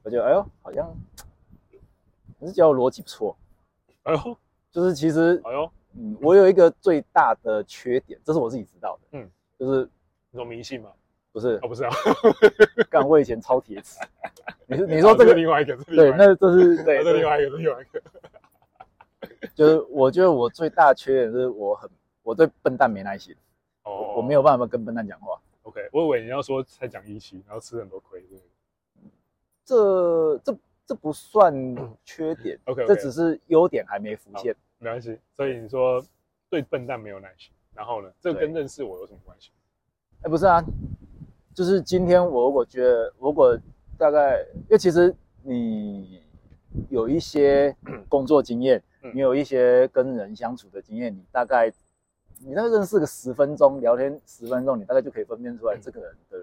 [0.04, 0.94] 我就哎呦好像。
[2.40, 3.36] 你是觉得我逻辑不错，
[4.04, 4.38] 哎呦，
[4.72, 9.90] 就是其实，哎呦，嗯，我有一个最大的缺点，这是我自己知道的，嗯，就是
[10.30, 10.92] 那种迷信吗？
[11.32, 11.90] 不是，哦，不是啊，
[12.92, 14.00] 干我以前超铁齿，
[14.70, 18.04] 你你说这个另外一个，对，那这是对，这另外一个，另外一个，
[19.56, 21.90] 就是我觉得我最大的缺点是我很
[22.22, 23.36] 我对笨蛋没耐心，
[23.82, 25.42] 哦，我没有办法跟笨蛋讲话。
[25.68, 28.24] OK，我以为你要说才讲义气，然后吃很多亏，
[29.64, 30.58] 这这。
[30.88, 31.54] 这不算
[32.06, 35.20] 缺点，OK，, okay 这只是优点还没浮现，没关系。
[35.36, 36.02] 所以你说
[36.50, 39.52] 对笨蛋没有耐心，然后呢，这跟认识我有什么关系？
[40.22, 40.64] 哎，不是啊，
[41.54, 43.60] 就是今天我如果觉得，如果
[43.98, 46.24] 大概，因为其实你
[46.90, 47.76] 有一些
[48.08, 48.82] 工作经验，
[49.14, 51.70] 你有一些跟人相处的经验，你大概
[52.40, 56.38] 你大概认识个十分钟，聊天十分钟，你大概就可以分辨出来这个人的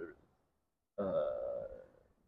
[0.96, 1.04] 呃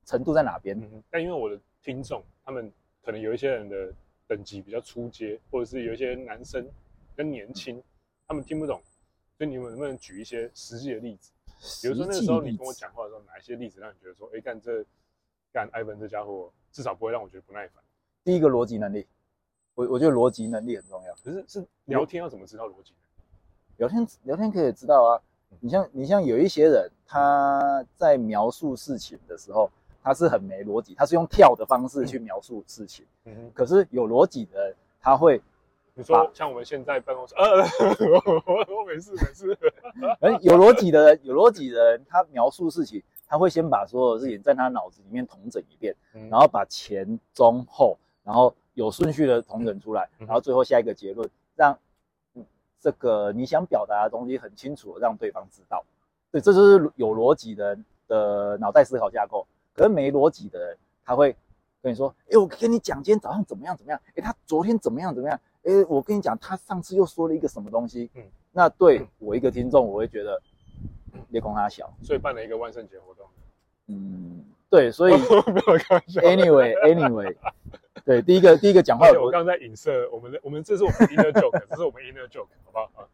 [0.04, 0.78] 程度在哪边。
[1.10, 1.60] 但因为我的。
[1.82, 2.72] 听众他们
[3.04, 3.94] 可能有一些人的
[4.26, 6.68] 等级比较初阶，或者是有一些男生
[7.14, 7.80] 跟年轻，
[8.26, 8.82] 他们听不懂，
[9.38, 11.30] 所以你们能不能举一些实际的例子？
[11.80, 14.84] 比如说那个时候你跟我讲话的时候，哪一些例子让你觉得说，哎，干这
[15.52, 17.80] 干艾文这家伙至少不会让我觉得不耐烦？
[18.24, 19.06] 第一个逻辑能力，
[19.76, 21.14] 我我觉得逻辑能力很重要。
[21.22, 22.92] 可是是聊天要怎么知道逻辑？
[23.76, 25.20] 聊天聊天可以知道啊，
[25.60, 29.70] 你像你像有一些人他在描述事情的时候。
[30.08, 33.04] 他是很没逻辑，他是用跳的方式去描述事情。
[33.24, 33.50] 嗯哼。
[33.52, 35.42] 可是有逻辑的人，他会，
[35.94, 37.44] 你说像我们现在办公室，呃，
[38.46, 39.58] 我我没事没事。
[40.20, 45.92] 嗯， 有逻辑的人，有逻辑的人，他描述事情，他会先把所有的事情在他脑子里面统整一遍，
[46.30, 51.76] 然后把前中后，然后有顺序的统整出来，然后最后下一个结论，让
[52.80, 55.84] 这个你想表达的东西很清楚的让对方知道。
[56.30, 59.46] 对，这就是有逻辑的人的脑袋思考架构。
[59.74, 61.36] 可是没逻辑的人，他会
[61.82, 64.00] 跟你说：“哎，我跟你讲，今天早上怎么样怎么样？
[64.14, 65.38] 哎，他昨天怎么样怎么样？
[65.64, 68.10] 哎，我跟你讲，他上次又说了一个什么东西？
[68.14, 70.40] 嗯，那对我一个听众，我会觉得，
[71.28, 73.26] 裂空他小，所以办了一个万圣节活动。
[73.88, 75.14] 嗯，对，所以
[76.24, 77.36] Anyway，Anyway，
[78.06, 83.08] 对，第一个第一个讲话，我刚刚在影射我们的，我们这是我们 inner joke， 这是我们 inner joke，好不好？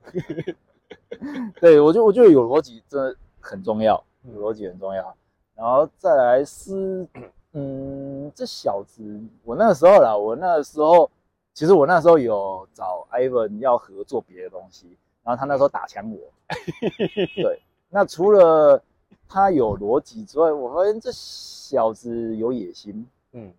[1.58, 5.16] 对，我觉得我觉得有逻辑真的很重要，有逻辑很重要。
[5.54, 7.08] 然后再来是，
[7.54, 9.02] 嗯，这小子，
[9.44, 11.10] 我那个时候啦，我那个时候，
[11.54, 16.18] 其实我那时候有找 Ivan 要合作别的东西，然后他那时候打枪我。
[17.34, 18.82] 对，那除了
[19.26, 23.06] 他有逻辑之外，我发现这小子有野心。
[23.32, 23.50] 嗯，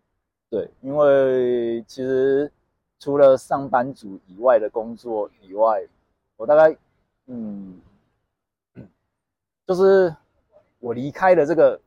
[0.54, 2.52] 对，因为其实
[3.00, 5.84] 除了上班族以外的工作以外，
[6.38, 6.78] 我大概，
[7.26, 7.82] 嗯，
[9.66, 10.16] 就是
[10.78, 11.82] 我离开了这个。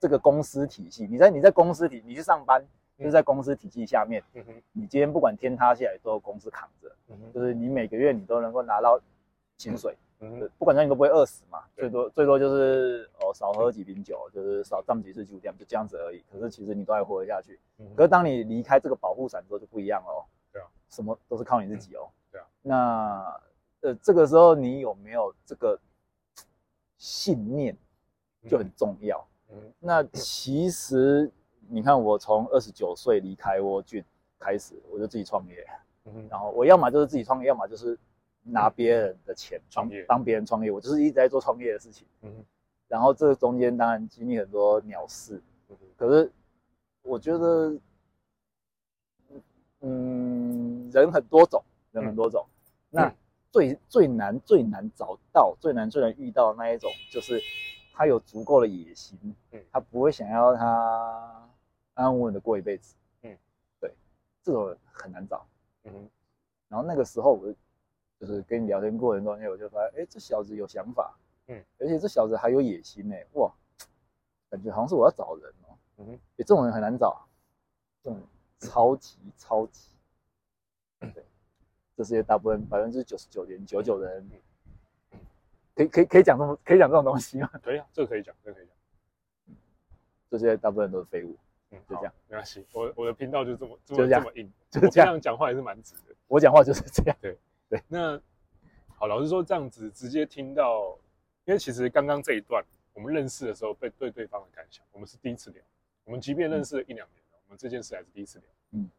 [0.00, 2.62] 这个公司体系，你在你在公司体，你去上班
[2.98, 4.22] 就是在公司体系下面。
[4.34, 6.94] 嗯，你今天不管天塌下来，都有公司扛着。
[7.08, 9.00] 嗯，就是你每个月你都能够拿到
[9.56, 9.94] 薪水。
[9.94, 11.62] 嗯哼，不管怎样你都不会饿死嘛。
[11.74, 16.22] 最多最多就是哦少喝几瓶酒，就是少上几次酒店，就这样子而已。
[16.32, 17.58] 可是其实你都还活得下去。
[17.78, 20.20] 嗯，可是当你离开这个保护伞之后就不一样了哦。
[20.52, 22.08] 对啊，什么都是靠你自己哦。
[22.30, 23.40] 对啊，那
[23.80, 25.78] 呃这个时候你有没有这个
[26.96, 27.76] 信念
[28.48, 29.26] 就很重要。
[29.78, 31.30] 那其实
[31.68, 34.04] 你看，我从二十九岁离开沃郡
[34.38, 35.64] 开始，我就自己创业。
[36.06, 37.96] 嗯，然后我要么就是自己创业，要么就是
[38.44, 40.70] 拿别人的钱创业，帮别人创业。
[40.70, 42.06] 我就是一直在做创业的事情。
[42.22, 42.44] 嗯，
[42.86, 45.42] 然后这中间当然经历很多鸟事。
[45.68, 46.30] 嗯，可是
[47.02, 47.76] 我觉得，
[49.80, 52.46] 嗯，人很多种，人很多种。
[52.90, 53.12] 那
[53.50, 57.40] 最最难最难找到最难最难遇到的那一种就是。
[57.96, 59.16] 他有足够的野心，
[59.52, 61.48] 嗯，他不会想要他
[61.94, 63.38] 安安稳稳的过一辈子，嗯，
[63.78, 63.94] 对，
[64.42, 65.46] 这种很难找，
[65.84, 66.10] 嗯，
[66.68, 67.54] 然后那个时候我
[68.24, 71.14] 就就是跟你聊天过程中间，我就发现，哎，这小子有想法，
[71.46, 73.52] 嗯，而且这小子还有野心呢，哇，
[74.50, 77.26] 感觉好像是我要找人哦，嗯哼，哎，这种人很难找，
[78.02, 78.20] 这种
[78.58, 79.90] 超级超级，
[81.00, 81.24] 对，
[81.96, 84.28] 这世界大部分百分之九十九点九九的人。
[85.76, 87.50] 可以可以可以讲这么可以讲这种东西吗？
[87.60, 89.56] 可以啊，这个可以讲，这个可以讲。
[90.30, 91.36] 这些大部分都是废物，
[91.72, 92.64] 嗯，就这样，没关系。
[92.72, 96.14] 我我的频道就这么这么就这，这么硬，就是这样讲话也是蛮直的。
[96.28, 97.36] 我讲话就是这样，对
[97.68, 97.82] 对。
[97.88, 98.20] 那
[98.96, 100.98] 好，老实说，这样子直接听到，
[101.44, 105.62] 因为其实刚刚这一段我们认识的时候，被对对方的感想，我们是第一次聊。
[106.04, 108.46] 我们即便认识了一两年了，我们这件事还是第一次聊。
[108.72, 108.90] 嗯。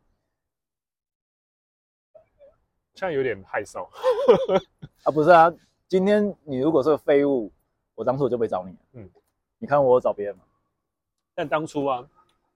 [2.94, 3.88] 现在有点害臊
[5.04, 5.54] 啊，不是啊。
[5.88, 7.52] 今天你如果是个废物，
[7.94, 8.76] 我当初我就没找你。
[8.94, 9.10] 嗯，
[9.58, 10.44] 你看我找别人吗？
[11.34, 12.10] 但当初啊，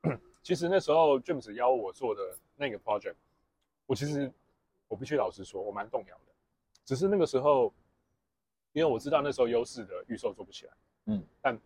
[0.42, 3.16] 其实那时候 James 邀我做的那个 project，
[3.86, 4.32] 我其实
[4.90, 6.34] 我必须老实说，我蛮动摇的。
[6.84, 7.74] 只是那个时候，
[8.74, 10.74] 因为我知道那时候优势的预售做不起来。
[11.06, 11.58] 嗯，但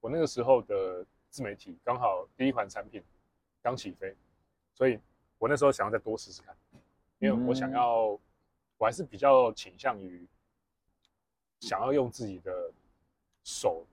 [0.00, 3.02] 我那个时候的自媒体刚好第一款产品
[3.62, 4.14] 刚起飞，
[4.74, 5.00] 所以
[5.38, 6.54] 我那时候想要再多试试看，
[7.18, 8.08] 因为我想要，
[8.76, 10.28] 我还是比较倾向于。
[11.60, 12.72] 想要用自己的
[13.44, 13.86] 手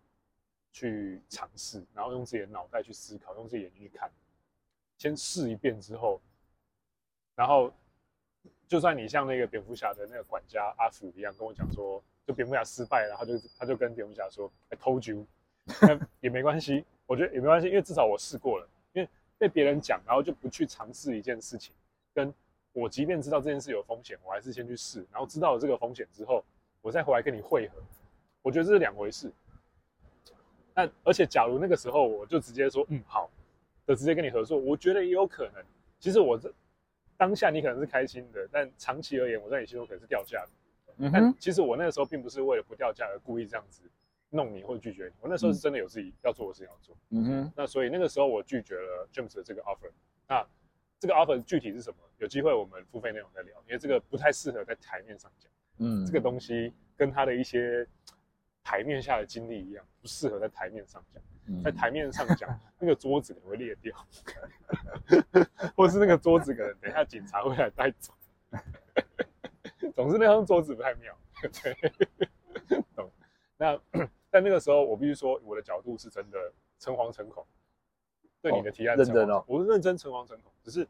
[0.72, 4.12] 去尝试，然后用自己的脑袋去思考，用自己的眼睛去看，
[4.98, 6.20] 先试一遍之后，
[7.36, 7.72] 然后
[8.70, 15.26] 就算你像那个蝙蝠侠的那个管家阿福一样跟我讲说，就蝙蝠侠失败了，他就他就跟蝙蝠侠说，I told you，
[16.22, 21.74] 也没关系，我觉得也没关系，因为至少我试过了，因为被别人讲，然后就不去尝试一件事情，
[22.14, 22.34] 跟
[22.72, 26.42] 我即便知道这件事有风险，我还是先去试，然后知道了这个风险之后。
[26.82, 27.84] 我再回来跟你会合，
[28.42, 29.30] 我觉得这是两回事。
[30.74, 33.30] 但而且，假如那个时候我就直接说嗯好，
[33.86, 35.62] 就直接跟你合作，我觉得也有可能。
[36.00, 36.50] 其实我这
[37.20, 40.52] 当下你可能是开心的，但长期而言，我在你心中可能是掉价的。
[41.00, 41.14] 嗯哼。
[41.14, 43.84] 但其实我那个时候并不是为了不掉价而故意这样子
[44.30, 46.96] 弄你或者拒绝你，我那时候是真的有自己要做的事情要做。
[47.10, 47.54] 嗯哼。
[47.58, 49.92] 那所以那个时候我拒绝了 James 的这个 offer。
[50.30, 50.48] 那
[50.98, 51.98] 这个 offer 具体是什么？
[52.20, 55.52] 有机会我们付费内容再聊，因为这个不太适合在台面上讲。
[55.80, 57.86] 嗯，这个东西跟他的一些
[58.70, 61.24] 台面下的经历一样，不适合在台面上讲。
[61.48, 64.08] 嗯、在台面上讲， 那个桌子可能会裂掉，
[65.76, 68.14] 或是那个桌子可能等一下警察会来带走。
[69.96, 71.18] 总之那张桌子不太妙。
[71.42, 73.12] 对，懂。
[73.58, 73.80] 那
[74.30, 76.38] 但那个时候我必须说，我的角度是真的
[76.78, 77.44] 诚惶诚恐，
[78.40, 80.88] 对你的提案认真哦，我是认真诚惶诚恐，只是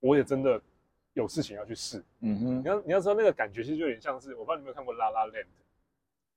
[0.00, 0.58] 我也真的。
[1.12, 5.44] 有事情要去试，嗯哼，你要你要知道那个感觉其实就有点像是，我不知道你有没有看过《La La Land》，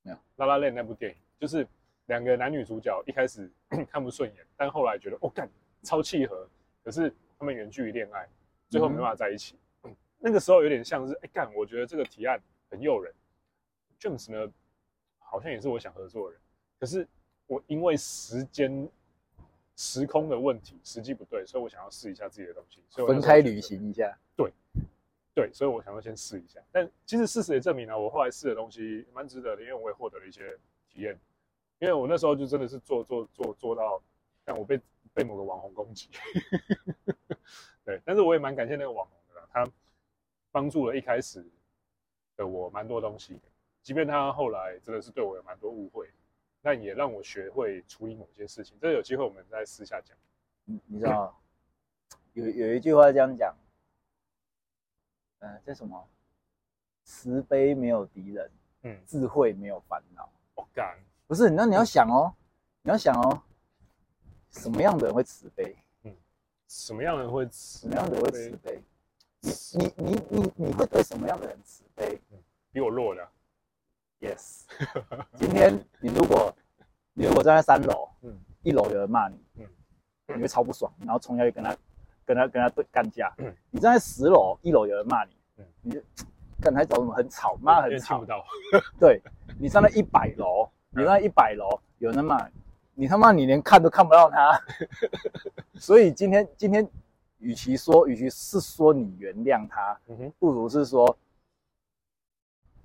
[0.07, 1.67] 没有，《La La Land》那部电影就是
[2.05, 3.51] 两个男女主角一开始
[3.91, 5.49] 看不顺眼，但后来觉得哦干
[5.83, 6.47] 超契合，
[6.83, 8.27] 可是他们远距离恋爱，
[8.69, 12.39] 最后没办法在一起，嗯、那个时候有点像是哎干，我觉得这个提案
[12.69, 13.13] 很诱人
[13.99, 14.51] ，James 呢
[15.19, 16.41] 好像也是我想合作的人，
[16.79, 17.05] 可是
[17.47, 18.87] 我因为时间
[19.75, 24.17] 时空的问题，时机不对，所以我想要试一下自己的东西，所以分开旅行一下。
[24.37, 24.51] 对，
[25.38, 26.60] 对，所以我想要先试一下。
[26.71, 30.58] 但其实事实也证明了，我后来试的东西蛮值得的，因为我也获得了一些
[30.89, 31.15] 体验。
[31.78, 34.02] 因为我那时候就真的是做做做做到，
[34.43, 34.82] 但我被
[35.13, 36.10] 被某个网红攻击，
[37.86, 39.71] 对，但是我也蛮感谢那个网红的啦，他
[40.52, 41.45] 帮助了一开始
[42.36, 43.39] 的我蛮多东西，
[43.84, 46.10] 即便他后来真的是对我有蛮多误会。
[46.60, 50.17] 但也让我学会处理某些事情，这有机会我们再私下讲。
[50.65, 51.39] 你你知道，
[52.34, 53.56] 有有一句话这样讲，
[55.47, 56.07] 呃，叫什么？
[57.03, 60.29] 慈悲没有敌人，嗯，智慧没有烦恼。
[60.55, 62.33] 我干，不是，那你要想哦，
[62.81, 63.41] 你要想哦，
[64.51, 65.73] 什么样的人会慈悲？
[66.03, 66.13] 嗯，
[66.67, 67.79] 什么样的人会慈？
[67.79, 68.83] 什么样的人会慈悲？
[69.41, 72.19] 你你你你会对什么样的人慈悲？
[72.31, 72.38] 嗯，
[72.73, 73.25] 比我弱的。
[74.19, 74.63] Yes，
[75.38, 76.53] 今天你如果
[77.13, 79.67] 你如果站在三楼，嗯，一楼有人骂你，嗯，
[80.36, 81.77] 你会超不爽，然后冲下去跟他
[82.25, 83.33] 跟他跟他对干架。
[83.38, 86.01] 嗯，你站在十楼，一楼有人骂你，嗯，你就
[86.61, 88.17] 刚才走什么很吵，骂很吵。
[88.17, 88.43] 听不到。
[88.99, 89.21] 对，
[89.59, 92.53] 你站在一百楼， 你站在一百楼，有人骂你，
[92.95, 94.59] 你他妈你连看都看不到他。
[95.75, 96.87] 所以今天今天，
[97.39, 101.17] 与其说与其是说你原谅他，嗯，不如是说。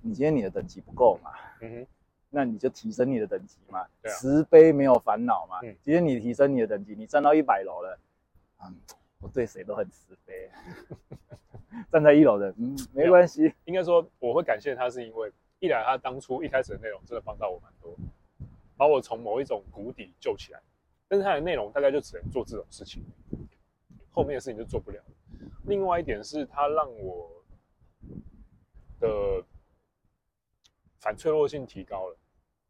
[0.05, 1.31] 你今天你的等级不够嘛？
[1.61, 1.87] 嗯哼，
[2.29, 3.79] 那你就提升你的等级嘛。
[3.79, 3.87] 啊，
[4.19, 5.59] 慈悲没有烦恼嘛。
[5.63, 7.97] 嗯，今天你提升你的等级，你站到一百楼了，
[8.65, 8.75] 嗯，
[9.23, 10.51] 我对谁都很慈悲。
[11.91, 13.53] 站在一楼的，嗯，没关系。
[13.65, 17.95] 应该说我会感谢他，是因为一来他当初一开始的内容真的帮到我蛮多，
[18.77, 20.61] 把我从某一种谷底救起来。
[21.07, 23.03] 但是他的内容大概就只能做这种事情，
[24.11, 25.01] 后面的事情就做不了。
[25.65, 27.43] 另外一点是他让我
[28.99, 29.43] 的。
[30.99, 32.17] 反脆弱性提高了，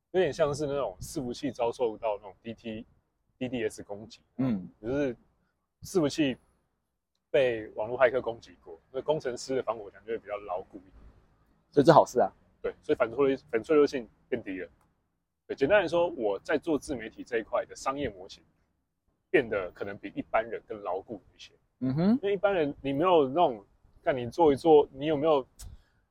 [0.10, 2.84] 有点像是那种伺服器遭受到那种 DT、
[3.38, 5.16] DDS 攻击，嗯，就是
[5.84, 6.38] 伺服器
[7.30, 10.94] 被网络骇客攻击过，那工程师的防火墙就会比较牢固一点，
[11.72, 12.32] 所以这好事啊。
[12.62, 14.70] 对，所以反脆弱、反脆弱性变低了。
[15.46, 18.44] 对，简单来说，我在做自媒体这一块的商业模型
[19.30, 21.52] 变得可能比一般人更牢固一些。
[21.80, 23.66] 嗯哼，因为一般人你没有那种，
[24.04, 25.46] 看你做一做，你有没有？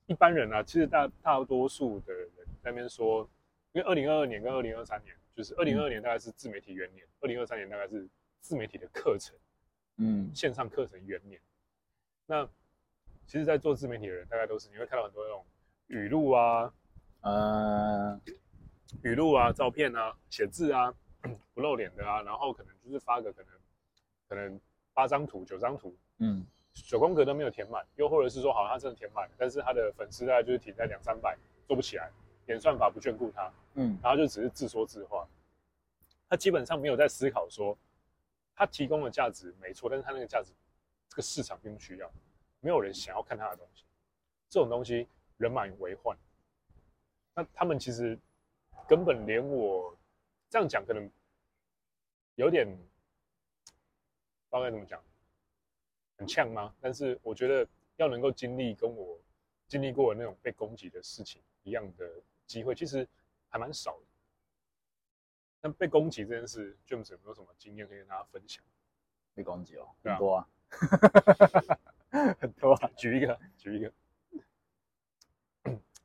[0.07, 2.29] 一般人啊，其实大大多数的人
[2.61, 3.27] 在那边说，
[3.73, 8.07] 因为二零二二年跟二零二三年，就是二零二二年大概是自媒体元年，二零二三年大概是
[8.41, 9.35] 自媒体的课程，
[9.96, 11.40] 嗯，线上课程元年。
[12.26, 12.44] 那
[13.26, 15.44] 其实，在做自媒体的人，大概都是你会看到很多那种
[15.87, 16.72] 语录啊，
[17.20, 18.20] 呃，
[19.02, 20.94] 语录啊、照片啊、写字啊，
[21.55, 23.50] 不露脸的啊，然后可能就是发个可能
[24.28, 24.61] 可能
[24.92, 26.46] 八张图、九张图，嗯。
[26.74, 32.11] 九宫格都没有填满，又或者是说，好像他真的填满，但是他的粉丝大概就是停在两三百，做不起来，
[32.46, 35.28] 演算法不眷顾他，嗯，然后就只是自说自话，
[36.31, 37.76] 他基本上没有在思考说，
[38.55, 40.53] 他提供的价值没错，但是他那个价值，
[41.09, 42.11] 这个市场并不需要，
[42.61, 43.85] 没有人想要看他的东西，
[44.49, 46.17] 这种东西人满为患，
[47.35, 48.19] 那他们其实
[48.88, 49.97] 根本连我
[50.49, 51.11] 这样讲可能
[52.35, 52.73] 有点，不
[53.65, 55.03] 知道该怎么讲。
[56.19, 56.73] 很呛吗？
[56.81, 59.19] 但是我觉得要能够经历跟我
[59.67, 62.09] 经历过的那种被攻击的事情一样的
[62.47, 63.09] 机会，其实
[63.49, 64.07] 还蛮少的。
[65.62, 68.62] 那被攻击这件事，James 有没有什么经验可以跟大家分享？
[69.35, 70.48] 被攻击哦，很多啊，
[72.38, 72.90] 很多啊。
[72.96, 73.92] 举一个，举一个，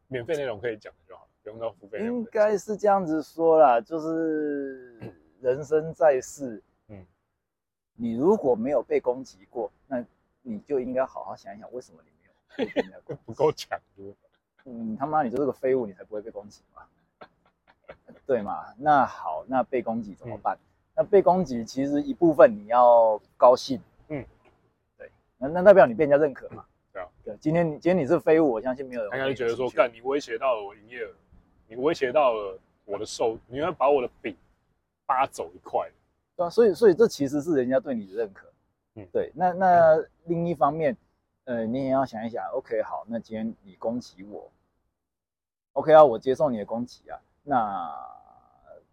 [0.08, 2.00] 免费内容可以讲的就好了，不用到付费。
[2.06, 6.62] 应该是这样子说啦，就是人生在世。
[6.88, 7.06] 嗯
[8.00, 10.06] 你如果没有被攻击过，那
[10.44, 12.28] 你就应该好好想一想，为什么你没
[12.94, 13.16] 有？
[13.26, 13.78] 不够强，
[14.66, 16.84] 嗯，他妈，你就是个废物，你才不会被攻击嘛？
[18.28, 18.74] 对嘛？
[18.78, 20.56] 那好，那被攻击怎么办？
[20.58, 20.60] 嗯、
[20.98, 24.24] 那被攻击其实一部分你要高兴，嗯，
[24.98, 26.66] 对，那那代表你被人家认可嘛？
[26.92, 29.12] 对啊，对，今天你今天你是废物，我相信没有人。
[29.18, 31.14] 应该觉得说，干你威胁到了我营业额，
[31.68, 34.36] 你威胁到了我的收，你要把我的饼
[35.06, 35.90] 扒走一块。
[36.36, 38.52] 对啊，所以所以这其实是人家对你的认可，
[38.96, 39.32] 嗯，对。
[39.34, 40.98] 那那另一方面，
[41.46, 44.52] 呃，你也要想一想，OK，好，那今天你攻击我
[45.74, 47.18] ，OK 啊，我接受你的攻击啊。
[47.44, 48.17] 那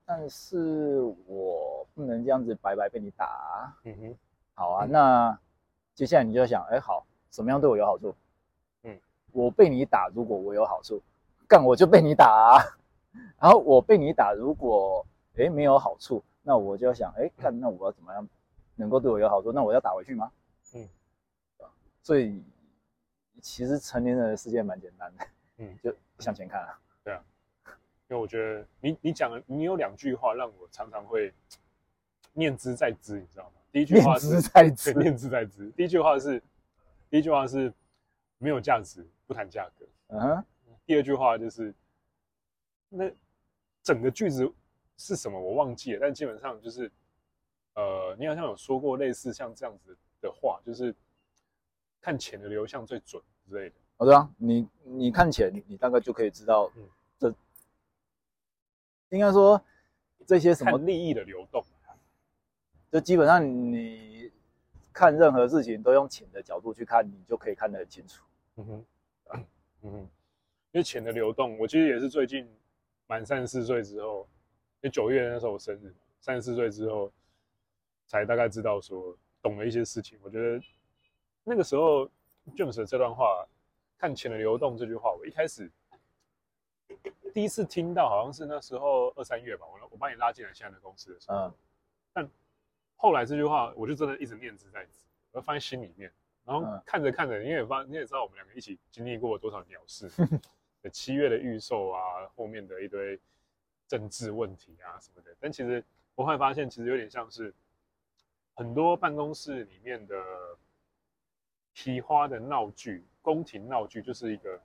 [0.05, 3.79] 但是我不能这样子白白被你打啊。
[3.85, 4.17] 嗯哼，
[4.55, 4.87] 好啊。
[4.87, 5.39] 那
[5.95, 8.15] 接下来你就要想，哎，好，什么样对我有好处？
[8.83, 8.99] 嗯，
[9.33, 11.01] 我被你打，如果我有好处，
[11.49, 12.63] 干我就被你打啊。
[13.41, 16.23] 然后我被你打，如果哎没有好处。
[16.47, 18.29] 那我就要想，哎，干那我要怎么样
[18.75, 19.51] 能够对我有好处？
[19.51, 20.31] 那我要打回去吗？
[20.75, 20.87] 嗯，
[22.03, 22.45] 所以
[23.41, 25.27] 其实成年人的世界蛮简单的，
[25.59, 26.79] 嗯，就向前看啊。
[27.03, 27.23] 对啊，
[28.09, 31.33] 因为我觉得你你讲的，你有两句话让我常常会
[32.33, 33.61] 念之在兹，你知道吗？
[33.73, 35.71] 第一句话是念之在兹，念之在兹。
[35.71, 36.43] 第一句话是，
[37.09, 37.73] 第一句话是
[38.39, 39.87] 没有价值，不谈价格。
[40.09, 40.45] 嗯哼。
[40.87, 41.75] 第二句话就是，
[42.91, 43.11] 那
[43.83, 44.53] 整个句子
[44.99, 46.93] 是什么我忘记了，但基本上就是，
[47.75, 50.95] 呃，你好像有说过类似像这样子的话，就是
[52.03, 53.77] 看钱的流向最准之类的。
[53.97, 57.04] 哦，的啊，你你看钱，你大概就可以知道，嗯，这
[59.15, 59.63] 应该说
[60.27, 61.65] 这些什么利益的流动，
[62.91, 64.31] 就基本上你
[64.93, 68.25] 看任何事情都用钱的角度去看，你就可以看得很清楚。
[68.57, 68.85] 嗯哼，
[69.83, 70.09] 嗯哼。
[70.73, 72.49] 因为钱的流动，我其实也是最近
[73.07, 74.29] 满三十四岁之后，
[74.81, 77.13] 因为九月那时候我生日，三十四岁之后
[78.07, 80.19] 才大概知道说懂了一些事情。
[80.21, 80.61] 我觉得
[81.45, 82.11] 那个时候
[82.57, 83.47] James 的这段话，
[83.97, 85.71] 看钱的流动这句话，我一开始
[87.35, 91.55] 第一次听到，好像是那时候二三月吧，我我把你拉进来现在的公司的时候，嗯，
[92.13, 92.31] 但
[92.95, 96.13] 后来这句话我就真的一直念之在兹，我放在心里面，
[96.45, 100.09] 然后看着看着，你也发你也知道我们两个一起经历过多少鸟事。
[100.93, 101.99] 七月的预售啊，
[102.37, 103.19] 后面的一堆
[103.89, 105.83] 政治问题啊什么的，但其实
[106.15, 107.53] 我会发现，其实有点像是
[108.55, 110.15] 很多办公室里面的
[111.73, 114.61] 提花的闹剧、宫廷闹剧，就是一个，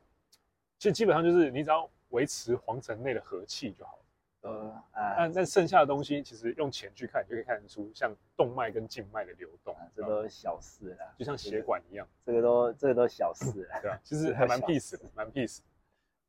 [0.77, 4.03] 其实基本上就是你只要维持皇城内的和气就好了。
[4.41, 4.83] 呃，
[5.17, 15.59] 但但剩下的东西，其实用钱去看，就可以看得出像动脉跟静脉的流动，这都小事了，就像血管一样，这个都这个都小事了，对啊， 其实还蛮 peace 的，蛮 peace。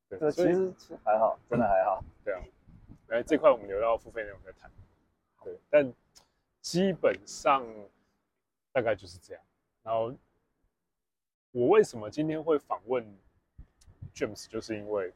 [0.08, 0.72] 对，其实
[1.04, 2.02] 还好，真的还好。
[2.24, 2.42] 对啊，
[3.06, 4.68] 来这块我们留到付费内容再谈。
[5.44, 5.94] 对，但
[6.60, 7.64] 基本上
[8.72, 9.42] 大概就是这样。
[9.84, 10.12] 然后
[11.52, 13.06] 我为什么今天会访问
[14.12, 15.14] James，就是因为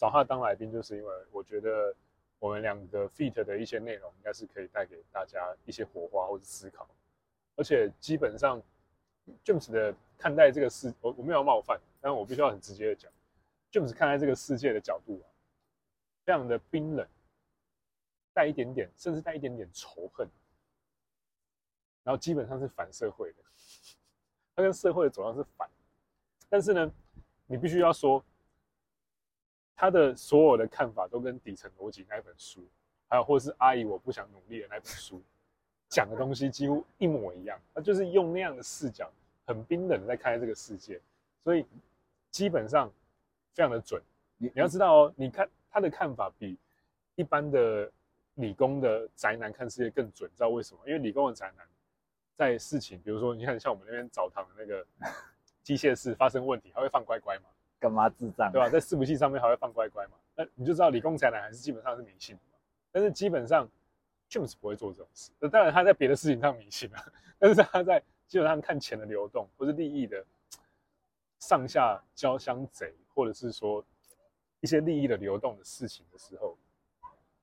[0.00, 1.94] 找他当来宾，就是因为我觉得
[2.38, 6.88] 我们两个 feat 的一些内容应该是可以带给大家一些火花或者思考。
[7.54, 8.62] 而且基本上
[9.44, 13.12] James 的看待这个世，我我没有冒犯，但我必须要很直接的讲。
[13.70, 15.28] James 看待这个世界的角度啊，
[16.24, 17.06] 非常的冰冷，
[18.32, 20.26] 带一点点，甚至带一点点仇恨，
[22.04, 23.44] 然后基本上是反社会的，
[24.56, 25.68] 他跟社会的走向是反，
[26.48, 26.90] 但是呢，
[27.44, 28.24] 你必须要说，
[29.80, 32.62] 他的所有的看法都跟底层逻辑那本书，
[33.08, 35.22] 还有或是阿姨我不想努力的那本书
[35.88, 39.10] 讲的东西几乎一模一样，他就是用那样的视角，
[39.46, 41.00] 很冰冷的在看待这个世界，
[41.42, 41.64] 所以
[42.30, 42.92] 基本上。
[43.52, 44.00] 非常的准，
[44.38, 46.56] 你你要知道哦，你看他的看法比
[47.16, 47.90] 一般的
[48.34, 50.80] 理工的宅男看世界更准，知道为什么？
[50.86, 51.66] 因为理工的宅男
[52.36, 54.86] 在事情，比如说你看像我们那边澡堂的那个
[55.64, 57.46] 机械室发生问题，他会放乖乖嘛？
[57.80, 58.52] 干嘛智障？
[58.52, 58.68] 对吧？
[58.68, 60.12] 在伺服器上面还会放乖乖嘛？
[60.36, 62.42] 那你就知道理工宅男还是基本上是迷信嘛。
[62.92, 63.68] 但是基本上
[64.28, 65.32] James 不会做这种事。
[65.40, 67.04] 那当然他在别的事情上迷信啊，
[67.38, 70.24] 但是他在基本上看钱的流动或是利益的
[71.40, 72.94] 上下交相贼。
[73.12, 73.84] 或者是说
[74.60, 76.56] 一些利益的流动的事情的时候，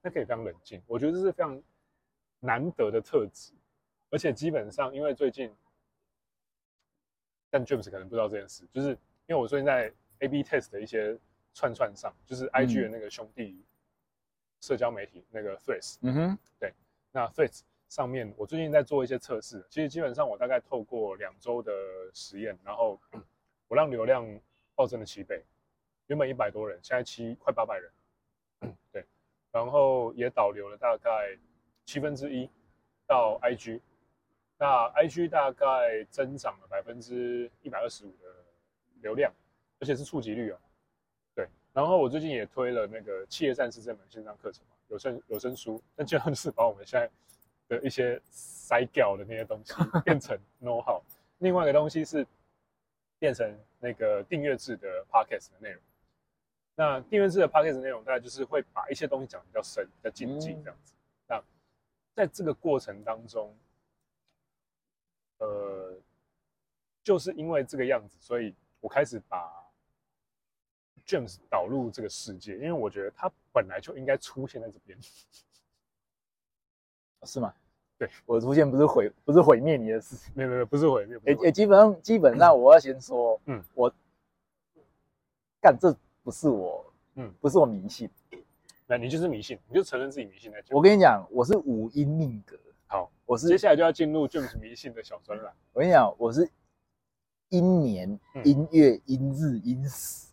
[0.02, 0.82] 那可以非常冷静。
[0.88, 1.62] 我觉得这是非常
[2.40, 3.52] 难得的特质，
[4.10, 5.54] 而且基本上因为最近，
[7.50, 8.92] 但 James 可能不知道这件事，就是
[9.28, 11.18] 因为我最近在 A/B test 的一些
[11.54, 13.64] 串串上，就是 IG 的那个兄弟
[14.62, 16.74] 社交媒体那个 Threads，嗯哼，对，
[17.12, 21.72] 那 Threads 上面我最近在做一些测试，其实基本上我大概透过两周的
[22.14, 23.00] 实验，然后
[23.68, 24.26] 我让流量
[24.76, 25.44] 暴增了七倍。
[26.08, 29.06] 原本一百多人，现在七快八百人，对，
[29.52, 31.38] 然后也导流了大概
[31.86, 32.50] 七分之一
[33.06, 33.82] 到 IG，
[34.58, 38.46] 那 IG 大概增长了百分之一百二十五的
[39.02, 39.34] 流量，
[39.80, 40.60] 而且是触及率哦，
[41.36, 47.10] 对，然后我最近也推了那个企业战士这门线上课程嘛，有声有声书，那基本上就是把我们现在
[47.68, 49.74] 的一些塞掉的那些东西
[50.04, 51.02] 变成 know how，
[51.40, 52.26] 另外一个东西是
[53.20, 55.82] 变成那个订阅制的 podcast 的内容。
[56.80, 60.94] 那订阅制的 podcast 内容，大概就是会把一些东西讲得比较深、比较精进这样子。
[61.28, 61.44] 那
[62.14, 63.56] 在这个过程当中，
[65.40, 65.96] 呃，
[67.04, 69.52] 就是因为这个样子，所以我开始把
[71.08, 74.98] James 导入这个世界，因为我觉得他本来就应该出现在这边，
[77.24, 77.54] 是吗？
[77.98, 81.18] 对，我的出现不是毁，不是毁灭你的事情，没有没有，不是毁灭。
[81.26, 83.92] 诶诶，基本上基本上我要先说，嗯，我
[85.62, 85.96] 干这。
[86.24, 86.86] 不是我，
[87.16, 88.10] 嗯，不是我迷信，
[88.86, 90.62] 那你就是迷信，你就承认自己迷信在。
[90.72, 92.60] 我跟你讲，我是五音命格。
[92.86, 95.54] 好，我是接下来就要进入 James 迷信的小专栏。
[95.72, 96.52] 我跟你讲，我是
[97.48, 100.27] 阴年、阴月、阴日、阴时，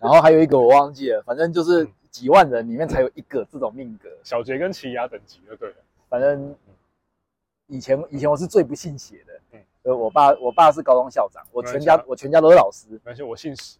[0.00, 4.08] 然后还有一个我忘记了，反正就是几万人里面才有一个这种命格。
[4.22, 5.76] 小杰跟奇亚等级就对了。
[6.08, 6.54] 反正
[7.66, 9.40] 以前以前我是最不信邪的。
[9.52, 13.00] 嗯，呃，我爸我爸是高中校长，我全家、啊、我全家都是老师。
[13.04, 13.78] 而且我姓史。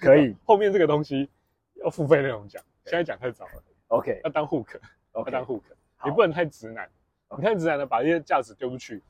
[0.00, 1.28] 可以， 后面这个东西
[1.74, 3.62] 要付费内容讲，现在讲太早了。
[3.88, 4.78] OK，要当 hook，
[5.14, 5.62] 要当 hook，
[6.04, 6.88] 你不能太直男，
[7.36, 9.02] 你太直男了把这些价值丢出去，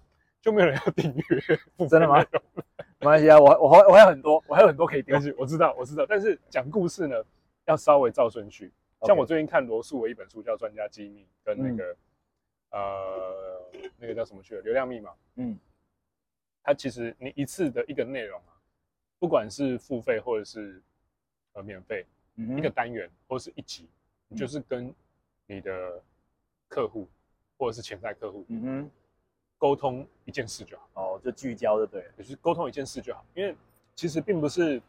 [0.43, 1.87] 就没有人要订阅。
[1.89, 2.23] 真的吗？
[2.99, 5.17] 没关系啊，我我还我还有很多，我还有很多可以丢。
[5.39, 7.17] 我知道，我知道，但是讲故事呢，
[7.65, 8.71] 要稍微照顺序。
[9.05, 11.97] 像我最近看罗素的一本书叫《专家机密》，跟那个
[12.71, 15.11] 呃那个叫什么去了《流量密码》。
[15.37, 15.59] 嗯，
[16.63, 18.55] 它其实你一次的一个内容啊，
[19.19, 20.81] 不管是付费或者是
[21.55, 23.89] 呃免费，一个单元或者是一集，
[24.29, 24.95] 你就是跟
[25.47, 26.01] 你的
[26.69, 27.09] 客户
[27.59, 28.91] 或者是潜在客户，嗯哼。
[29.63, 33.25] 沟通一件事就好哦，就聚焦就对了，就是沟通一件事就好。
[33.33, 33.57] 因为
[33.95, 34.83] 其实并不是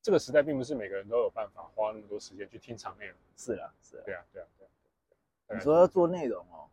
[0.00, 3.14] 这个时代，并不是每个人都有办法花那么多时间去听长内容。
[3.36, 5.58] 是啊，是啊，对啊，对啊，对啊。
[5.58, 6.64] 你说要做内容哦，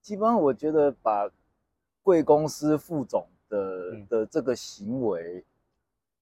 [0.00, 1.30] 基本上我觉得把
[2.02, 5.44] 贵公司副总的、嗯、的这个行为，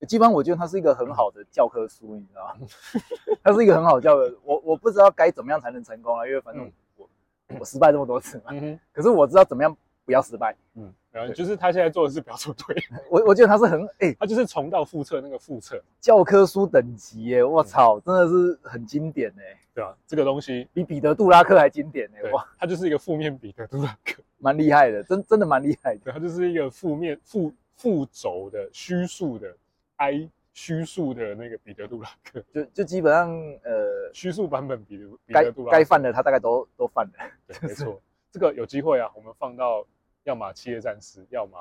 [0.09, 2.67] 基本上我觉得它是一个很好的教科书，你知道吗？
[3.45, 4.41] 它是一个很好的教科。
[4.43, 7.09] 我我不知道该怎么样才能成功啊，因为反正我、
[7.47, 8.47] 嗯、我失败这么多次嘛。
[8.51, 8.77] 嗯。
[8.93, 9.77] 可是我知道怎么样。
[10.05, 12.77] 不要失败，嗯，然后就是他现在做的是不要做对，
[13.09, 29.55] 我我觉得他是很哎、欸，他就是重蹈覆辙那个覆辙，教科书等级耶，我操，真的是很经典哎，对啊，这个东西比彼得·杜拉克还经典哎，哇，他就是一个负面彼得·杜拉克，蛮厉害的，真真的蛮厉害的，对，他就是一个负面负负轴的虚数的
[29.97, 33.31] I 虚数的那个彼得·杜拉克，就就基本上
[33.63, 35.79] 呃虚数版本彼得彼得·杜拉克。
[35.79, 37.13] 该犯的他大概都都犯了，
[37.47, 38.01] 对，没错。
[38.31, 39.87] 这个有机会啊，我们放到
[40.25, 41.59] 要么企业战士，要么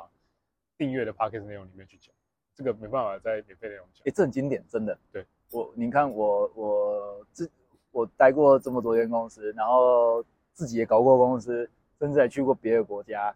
[0.78, 2.14] 订阅的 Podcast 内容里面去讲。
[2.53, 4.03] 这个没办法在免费内容讲。
[4.05, 4.97] 哎，这很经典，真的。
[5.12, 7.49] 对我，你看我我自
[7.91, 13.34] 我待过这么多间公司，然后自己也搞过公司，甚至还去过别的国家，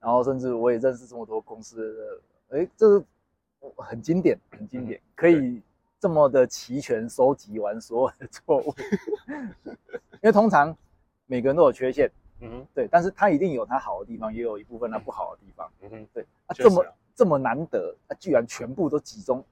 [0.00, 2.56] 然后甚至我也认识这么多公司的。
[2.58, 3.04] 哎，这是
[3.76, 5.60] 很经典，很经典，嗯、可以
[6.00, 8.74] 这么的齐全收集完所有的错误。
[9.66, 10.74] 因为通常
[11.26, 12.10] 每个人都有缺陷。
[12.40, 15.70] 嗯哼，对，但是他一定有他好的地方，也有一部分他不好的地方。
[15.80, 19.44] 嗯哼，对，啊，这么这么难得，他居然全部都集中，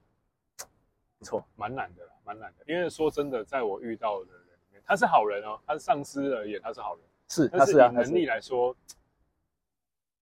[1.19, 2.63] 不错，蛮难的，蛮难的。
[2.65, 8.75] 因为说真的，在我遇到的人里面，他是好人哦，他是上司而言，他是好人，是，但是以能力来说，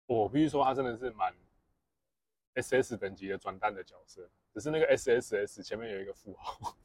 [0.05, 1.34] 我必须说他真的是蛮
[2.55, 6.76] SS 等级的转单的角色，只是那个 SSS 前面有一个负号，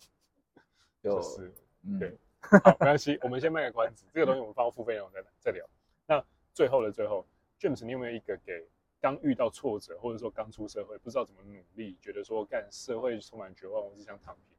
[1.03, 1.53] 就是
[1.99, 2.17] 对。
[2.65, 4.07] 好， 没关系，我们先卖个关子。
[4.13, 5.67] 这个东西我们放到付费内容再再聊。
[6.07, 6.25] 那
[6.55, 7.27] 最后的最后
[7.59, 8.65] ，James，你有没有一个给
[9.01, 14.57] 刚遇到挫折，或者说刚出社会不知道怎么努力，觉得说干社会充满绝望，我只想躺平，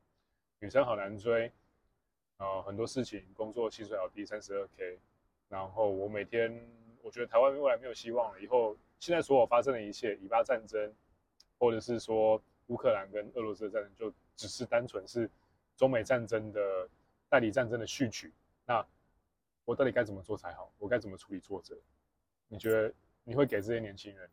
[0.60, 1.52] 女生好难追，
[2.38, 5.00] 呃，很多事情工作薪水好低，三十二 K，
[5.48, 6.54] 然后我每天
[7.02, 10.94] 我觉得台湾未来没有希望了，以后现在所有发生的一切，以巴战争，
[11.58, 15.30] 或者是说乌克兰跟俄罗斯的战争，就只是单纯是
[15.78, 16.90] 中美战争的。
[17.30, 18.34] 代理战争的序曲，
[18.66, 18.86] 那
[19.66, 20.72] 我到底该怎么做才好？
[20.78, 21.78] 我该怎么处理挫折？
[22.48, 22.94] 你觉得
[23.26, 24.30] 你会给这些年轻人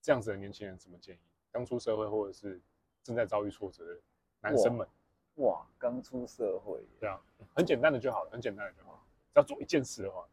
[0.00, 1.18] 这样子的年轻人什么建议？
[1.50, 2.58] 刚出社会或者是
[3.02, 4.00] 正在遭遇挫折的
[4.40, 4.88] 男生们？
[5.34, 7.20] 哇，刚出社会，对啊，
[7.54, 9.06] 很简单的就好了，很简单的就好。
[9.34, 10.26] 只要做一件事的话，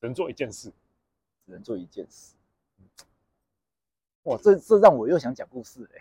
[0.00, 0.70] 只能做一件事，
[1.44, 2.34] 只能做一件事。
[4.22, 6.00] 哇，这这让我又想讲故事嘞。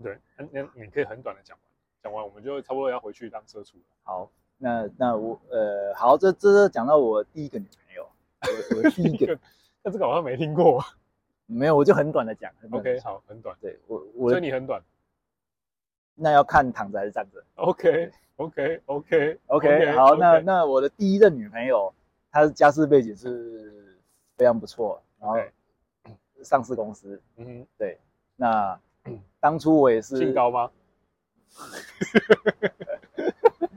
[0.00, 1.66] 对，那你可以很短的讲完，
[2.02, 3.84] 讲完我们就差不多要回去当社畜了。
[4.04, 4.30] 好。
[4.64, 8.08] 那那我呃好，这这讲到我第一个女朋友，
[8.40, 8.48] 我
[8.78, 9.38] 我第一个，
[9.84, 10.82] 那这个好像没听过，
[11.44, 12.50] 没有，我就很短的讲。
[12.70, 13.54] OK，好，很短。
[13.60, 14.82] 对我我，所以你很短，
[16.14, 17.44] 那要看躺着还是站着。
[17.56, 19.92] OK，OK，OK，OK。
[19.92, 21.92] 好，那那我的第一任女朋友，
[22.32, 23.98] 她的家世背景是
[24.38, 25.36] 非常不错，然后
[26.42, 27.98] 上市公司，嗯哼，对。
[28.36, 28.80] 那
[29.40, 30.70] 当初我也是姓高吗？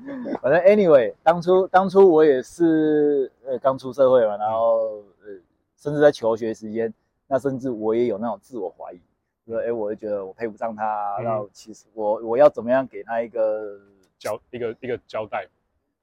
[0.41, 5.34] 反正 anyway，当初当初我也是呃刚出社会嘛，然后呃
[5.76, 6.93] 甚至在求学时间，
[7.28, 9.01] 那甚至我也有那种自我怀疑，
[9.45, 13.80] 说哎，我就觉得我配不上他，然后其实我我要怎么样给他一个
[14.18, 15.47] 交一个一个交代，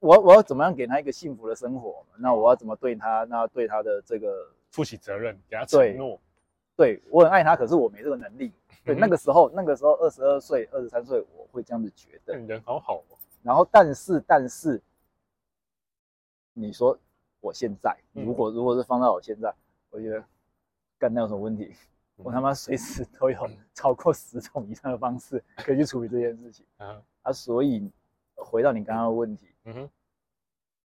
[0.00, 2.04] 我我要怎么样给他一个幸福的生活？
[2.18, 3.24] 那我要怎么对他？
[3.24, 6.20] 那对他的这个负起责任，给他承诺，
[6.76, 8.52] 对我很爱他，可是我没这个能力。
[8.84, 12.36] 对，那个时候那个时候二十二岁二十三岁，我会这样子觉得。
[12.36, 13.16] 人好好哦。
[13.44, 14.80] 然后，但是，但是，
[16.54, 16.98] 你说
[17.40, 19.54] 我现在，如果如果是放到我现在，
[19.90, 20.24] 我觉得
[20.98, 21.74] 干那有什么问题？
[22.16, 26.64] 我他妈随时都有超过十种以上的方式可以去处理这件事情。
[26.78, 27.30] 啊！
[27.32, 27.90] 所以
[28.34, 29.90] 回到你刚刚的问题，嗯哼，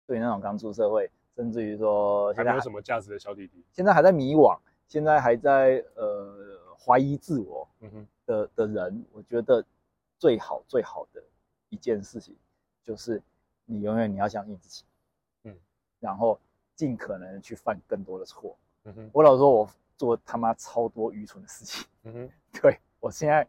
[0.05, 8.07] 对那种刚出社会，甚至于说现在还没有什么价值的小弟弟，现在还在迷惘，现在还在呃怀疑自我的嗯哼。
[8.25, 9.63] 的的人，我觉得
[10.17, 11.23] 最好最好的
[11.71, 12.35] 一件事情
[12.83, 13.19] 就是
[13.65, 14.83] 你永远你要相信自己，
[15.45, 15.57] 嗯，
[15.99, 16.39] 然后
[16.75, 18.55] 尽可能去犯更多的错。
[18.83, 21.87] 嗯哼我老说，我做他妈超多愚蠢的事情。
[22.03, 22.29] 嗯哼
[22.61, 23.47] 对，我现在，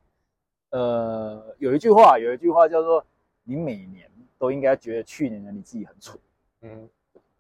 [0.71, 3.05] 呃，有一句话，有一句话叫做：
[3.43, 6.19] 你每年都应该觉得去年的你自己很蠢。
[6.61, 6.89] 嗯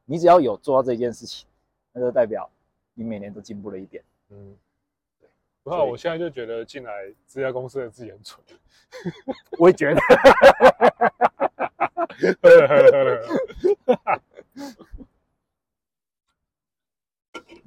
[0.05, 1.47] 你只要有做到这件事情，
[1.93, 2.51] 那就代表
[2.93, 4.03] 你每年都进步了一点。
[4.31, 4.57] 嗯，对。
[5.63, 6.91] 不过我现在就觉得进来
[7.27, 8.43] 这家公司的自己很蠢。
[9.59, 10.01] 我也觉得。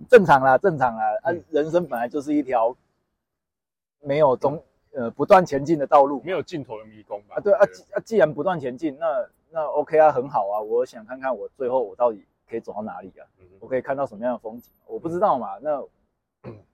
[0.09, 1.03] 正常啦，正常啦。
[1.23, 2.75] 啊，人生本来就是一条
[4.01, 7.37] 没有终呃不断前进的道路，没有尽头的迷宫吧？
[7.37, 10.61] 啊，对啊，啊，既然不断前进，那那 OK 啊，很好啊。
[10.61, 13.25] 我想看看我最后我到底可以走到哪里啊？
[13.39, 14.71] 嗯、我可以看到什么样的风景？
[14.85, 15.87] 我不知道嘛，那、嗯、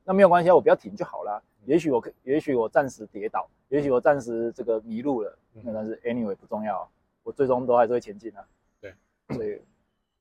[0.03, 1.41] 那没有关系啊，我不要停就好啦。
[1.65, 6.89] 也许我可，也许我暂时跌倒，也许我暂时这个迷路了，那、嗯、但是 anyway 不重要、啊，
[7.23, 8.47] 我最终都还是会前进啊。
[8.79, 8.93] 对，
[9.29, 9.61] 所以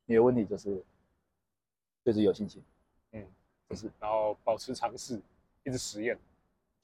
[0.04, 0.82] 你的问题就是
[2.04, 2.62] 就是有信心。
[3.12, 3.26] 嗯，
[3.70, 5.20] 就是，然后保持尝试，
[5.64, 6.18] 一直实验，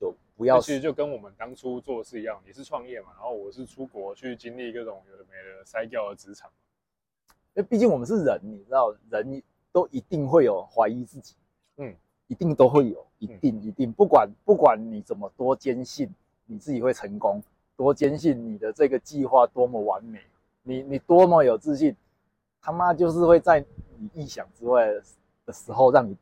[0.01, 0.59] 就不要。
[0.59, 6.51] 其实就跟我们当初做的是一样，你是创业嘛，然后我是出国去经历各种有的没的筛掉的职场。
[7.55, 11.35] 因为毕竟我们是人，你知道，人都一定会有怀疑自己，
[11.77, 11.95] 嗯，
[12.27, 16.09] 一定都会有，一定一定，不管不管你怎么多坚信
[16.47, 17.43] 你自己会成功，
[17.77, 20.21] 多坚信你的这个计划多么完美，
[20.63, 21.97] 你你多么有自信，
[22.61, 23.65] 他妈就是会在
[23.99, 25.03] 你意想之外的。
[25.47, 26.17] 的时候让你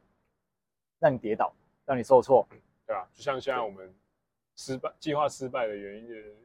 [0.98, 1.50] 让你跌倒，
[1.86, 2.46] 让你受挫，
[2.86, 3.09] 对吧？
[3.14, 3.90] 就像现在我们
[4.55, 6.36] 失败计划失败的原因，就是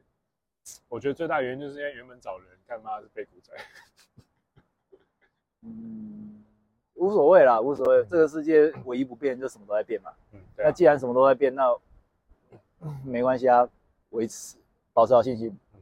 [0.88, 3.52] 我觉得最大原因就是因为原本找人干妈是被股仔。
[5.60, 5.99] 嗯，
[7.10, 8.04] 无所谓啦，无所谓。
[8.04, 10.12] 这个世界唯一不变就什么都在变嘛。
[10.32, 11.76] 嗯，那既然什么都在变，那
[13.04, 13.68] 没关系啊，
[14.10, 14.56] 维持
[14.92, 15.48] 保持好信心。
[15.74, 15.80] 嗯，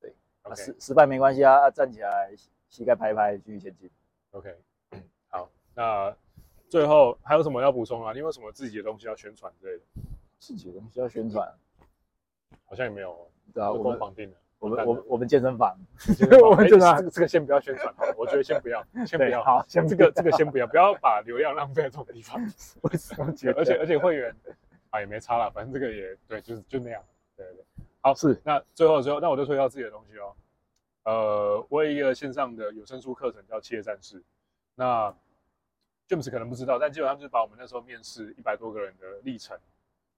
[0.00, 0.14] 对。
[0.42, 2.32] 啊，失失败没关系啊，站起来，
[2.68, 3.90] 膝盖拍一拍，继续前进。
[4.30, 4.56] OK，
[5.28, 6.16] 好，那。
[6.68, 8.14] 最后还有什么要补充啊？
[8.14, 9.82] 你有什么自己的东西要宣传之类的？
[10.38, 11.46] 自己的东西要宣传，
[12.64, 13.28] 好像也没有。
[13.52, 14.36] 对啊，我们绑定了。
[14.62, 15.76] 我们我们我们健身房，
[16.48, 19.42] 我们这个这个先不要宣传，我觉得先不要， 先不要。
[19.42, 22.40] 好，先这个这个先不要，不要把流量浪费在这种地方。
[23.56, 24.32] 而且而且会员
[24.90, 27.02] 啊也没差了，反正这个也对，就是就那样。
[27.36, 27.64] 对对对。
[28.02, 28.40] 好，是。
[28.44, 30.32] 那最后最后，那我就推销自己的东西哦。
[31.04, 34.20] 呃，我有一个线上的有声书课程叫《企业战士》，
[34.76, 35.12] 那。
[36.08, 39.56] James 可能不知道，但基本上就是把我们那时候面试一百多个人的历程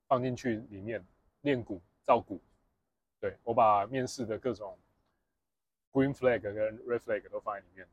[0.08, 1.04] 放进去里面
[1.42, 2.40] 练鼓造鼓。
[3.24, 4.76] 对，我把面试的各种
[5.94, 7.88] green flag 跟 red flag 都放在里面。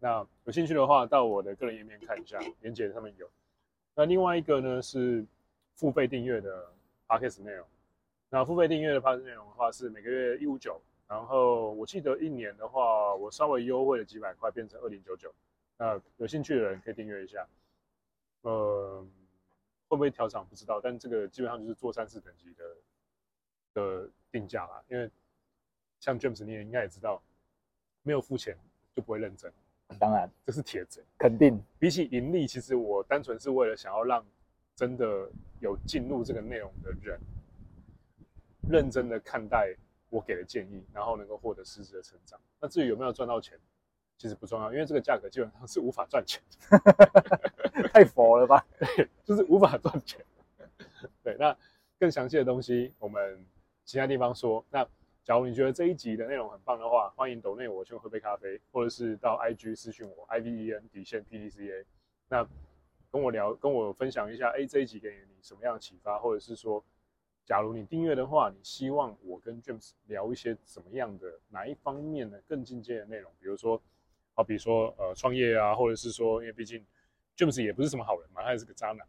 [0.00, 3.30] 那有兴趣的话，到我的个人页面看一下，连结上面有。
[3.94, 5.24] 那另外一个呢是
[5.76, 6.72] 付费订阅的
[7.06, 7.64] podcast 内容。
[8.28, 15.32] 那付费订阅的 podcast 内容的话是每个月一五九，然后我记得一年的话，我稍微优惠了几百块，变成二零九九。
[15.78, 17.46] 那有兴趣的人可以订阅一下，
[18.40, 19.06] 呃，
[19.86, 22.64] 会不会调涨不知道，但这个基本上就是做三次等级的
[23.74, 24.82] 的定价啦。
[24.88, 25.10] 因为
[26.00, 27.22] 像 James 你也应该也知道，
[28.02, 28.56] 没有付钱
[28.94, 29.52] 就不会认真。
[29.98, 31.62] 当然，这是铁则，肯定。
[31.78, 34.24] 比起盈利，其实我单纯是为了想要让
[34.74, 37.20] 真的有进入这个内容的人，
[38.68, 39.76] 认真的看待
[40.08, 42.40] 我给的建议，然后能够获得实质的成长。
[42.58, 43.58] 那至于有没有赚到钱？
[44.16, 46.78] 其实不重要，因为这个价格基本上是无法赚钱的，
[47.92, 48.64] 太佛了吧？
[48.78, 50.24] 对，就是无法赚钱。
[51.22, 51.54] 对，那
[51.98, 53.44] 更详细的东西我们
[53.84, 54.64] 其他地方说。
[54.70, 54.86] 那
[55.22, 61.84] 假如你觉得这一集的内容很棒的话，欢迎抖内我去喝杯咖啡，或者是到 IG 私讯我 I V E N 底线 P D C A，
[62.28, 62.46] 那
[63.10, 66.84] 跟我聊，跟我分享一下，哎，这一集给你什么样的启发，或者是说，
[67.44, 73.80] 假如你订阅的话，你希望我跟 James 聊一些什么样的哪一方面的更进阶的内容，比如说。
[74.36, 76.84] 好比如说，呃，创业啊，或者是说，因为毕竟
[77.36, 79.06] James 也不是什么好人嘛，他也是个渣男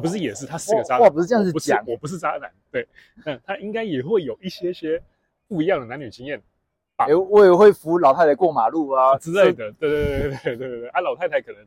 [0.00, 2.86] 不是也是，他是个渣男，哇，不是这样子讲，我不是渣男，对，
[3.24, 5.02] 嗯他应该也会有一些些
[5.48, 6.40] 不一样的男女经验，
[6.96, 11.66] 哎，我也会扶老太太过马路啊之类的，对对对对对对对，啊，老太太可能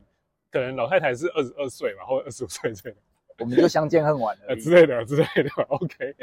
[0.50, 2.98] 可能老太太是二十二岁嘛，或者二十五岁这样，
[3.38, 6.14] 我们就相见恨晚了之类的之类的，OK，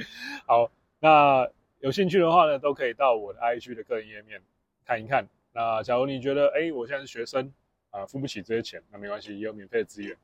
[0.45, 1.49] 好，那
[1.80, 4.41] 有兴趣的话呢，都可以到我的 IG 的个人页面
[4.86, 5.28] 看一看。
[5.53, 7.51] 那假如你觉得，哎，我现在是学生，
[7.89, 10.16] 啊，付不起这些钱，那没关系，也有免费的资源，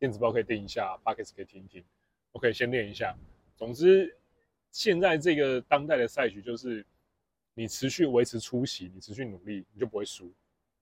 [0.00, 1.84] 电子包可以订一下 p o c k e t 可以听一听
[2.32, 3.14] ，，OK，先练一下。
[3.54, 4.16] 总之，
[4.72, 6.84] 现在这个当代的赛局就是，
[7.54, 10.32] 你持续维持出席，你持续努力，你就不会输。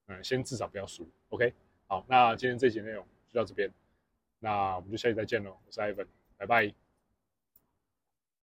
[0.06, 1.52] 嗯，先至少不要输，OK。
[1.86, 3.68] 好，那今天这集内容就到这边，
[4.38, 5.58] 那我们就下期再见喽。
[5.66, 6.06] 我是 Ivan，
[6.36, 6.88] 拜拜。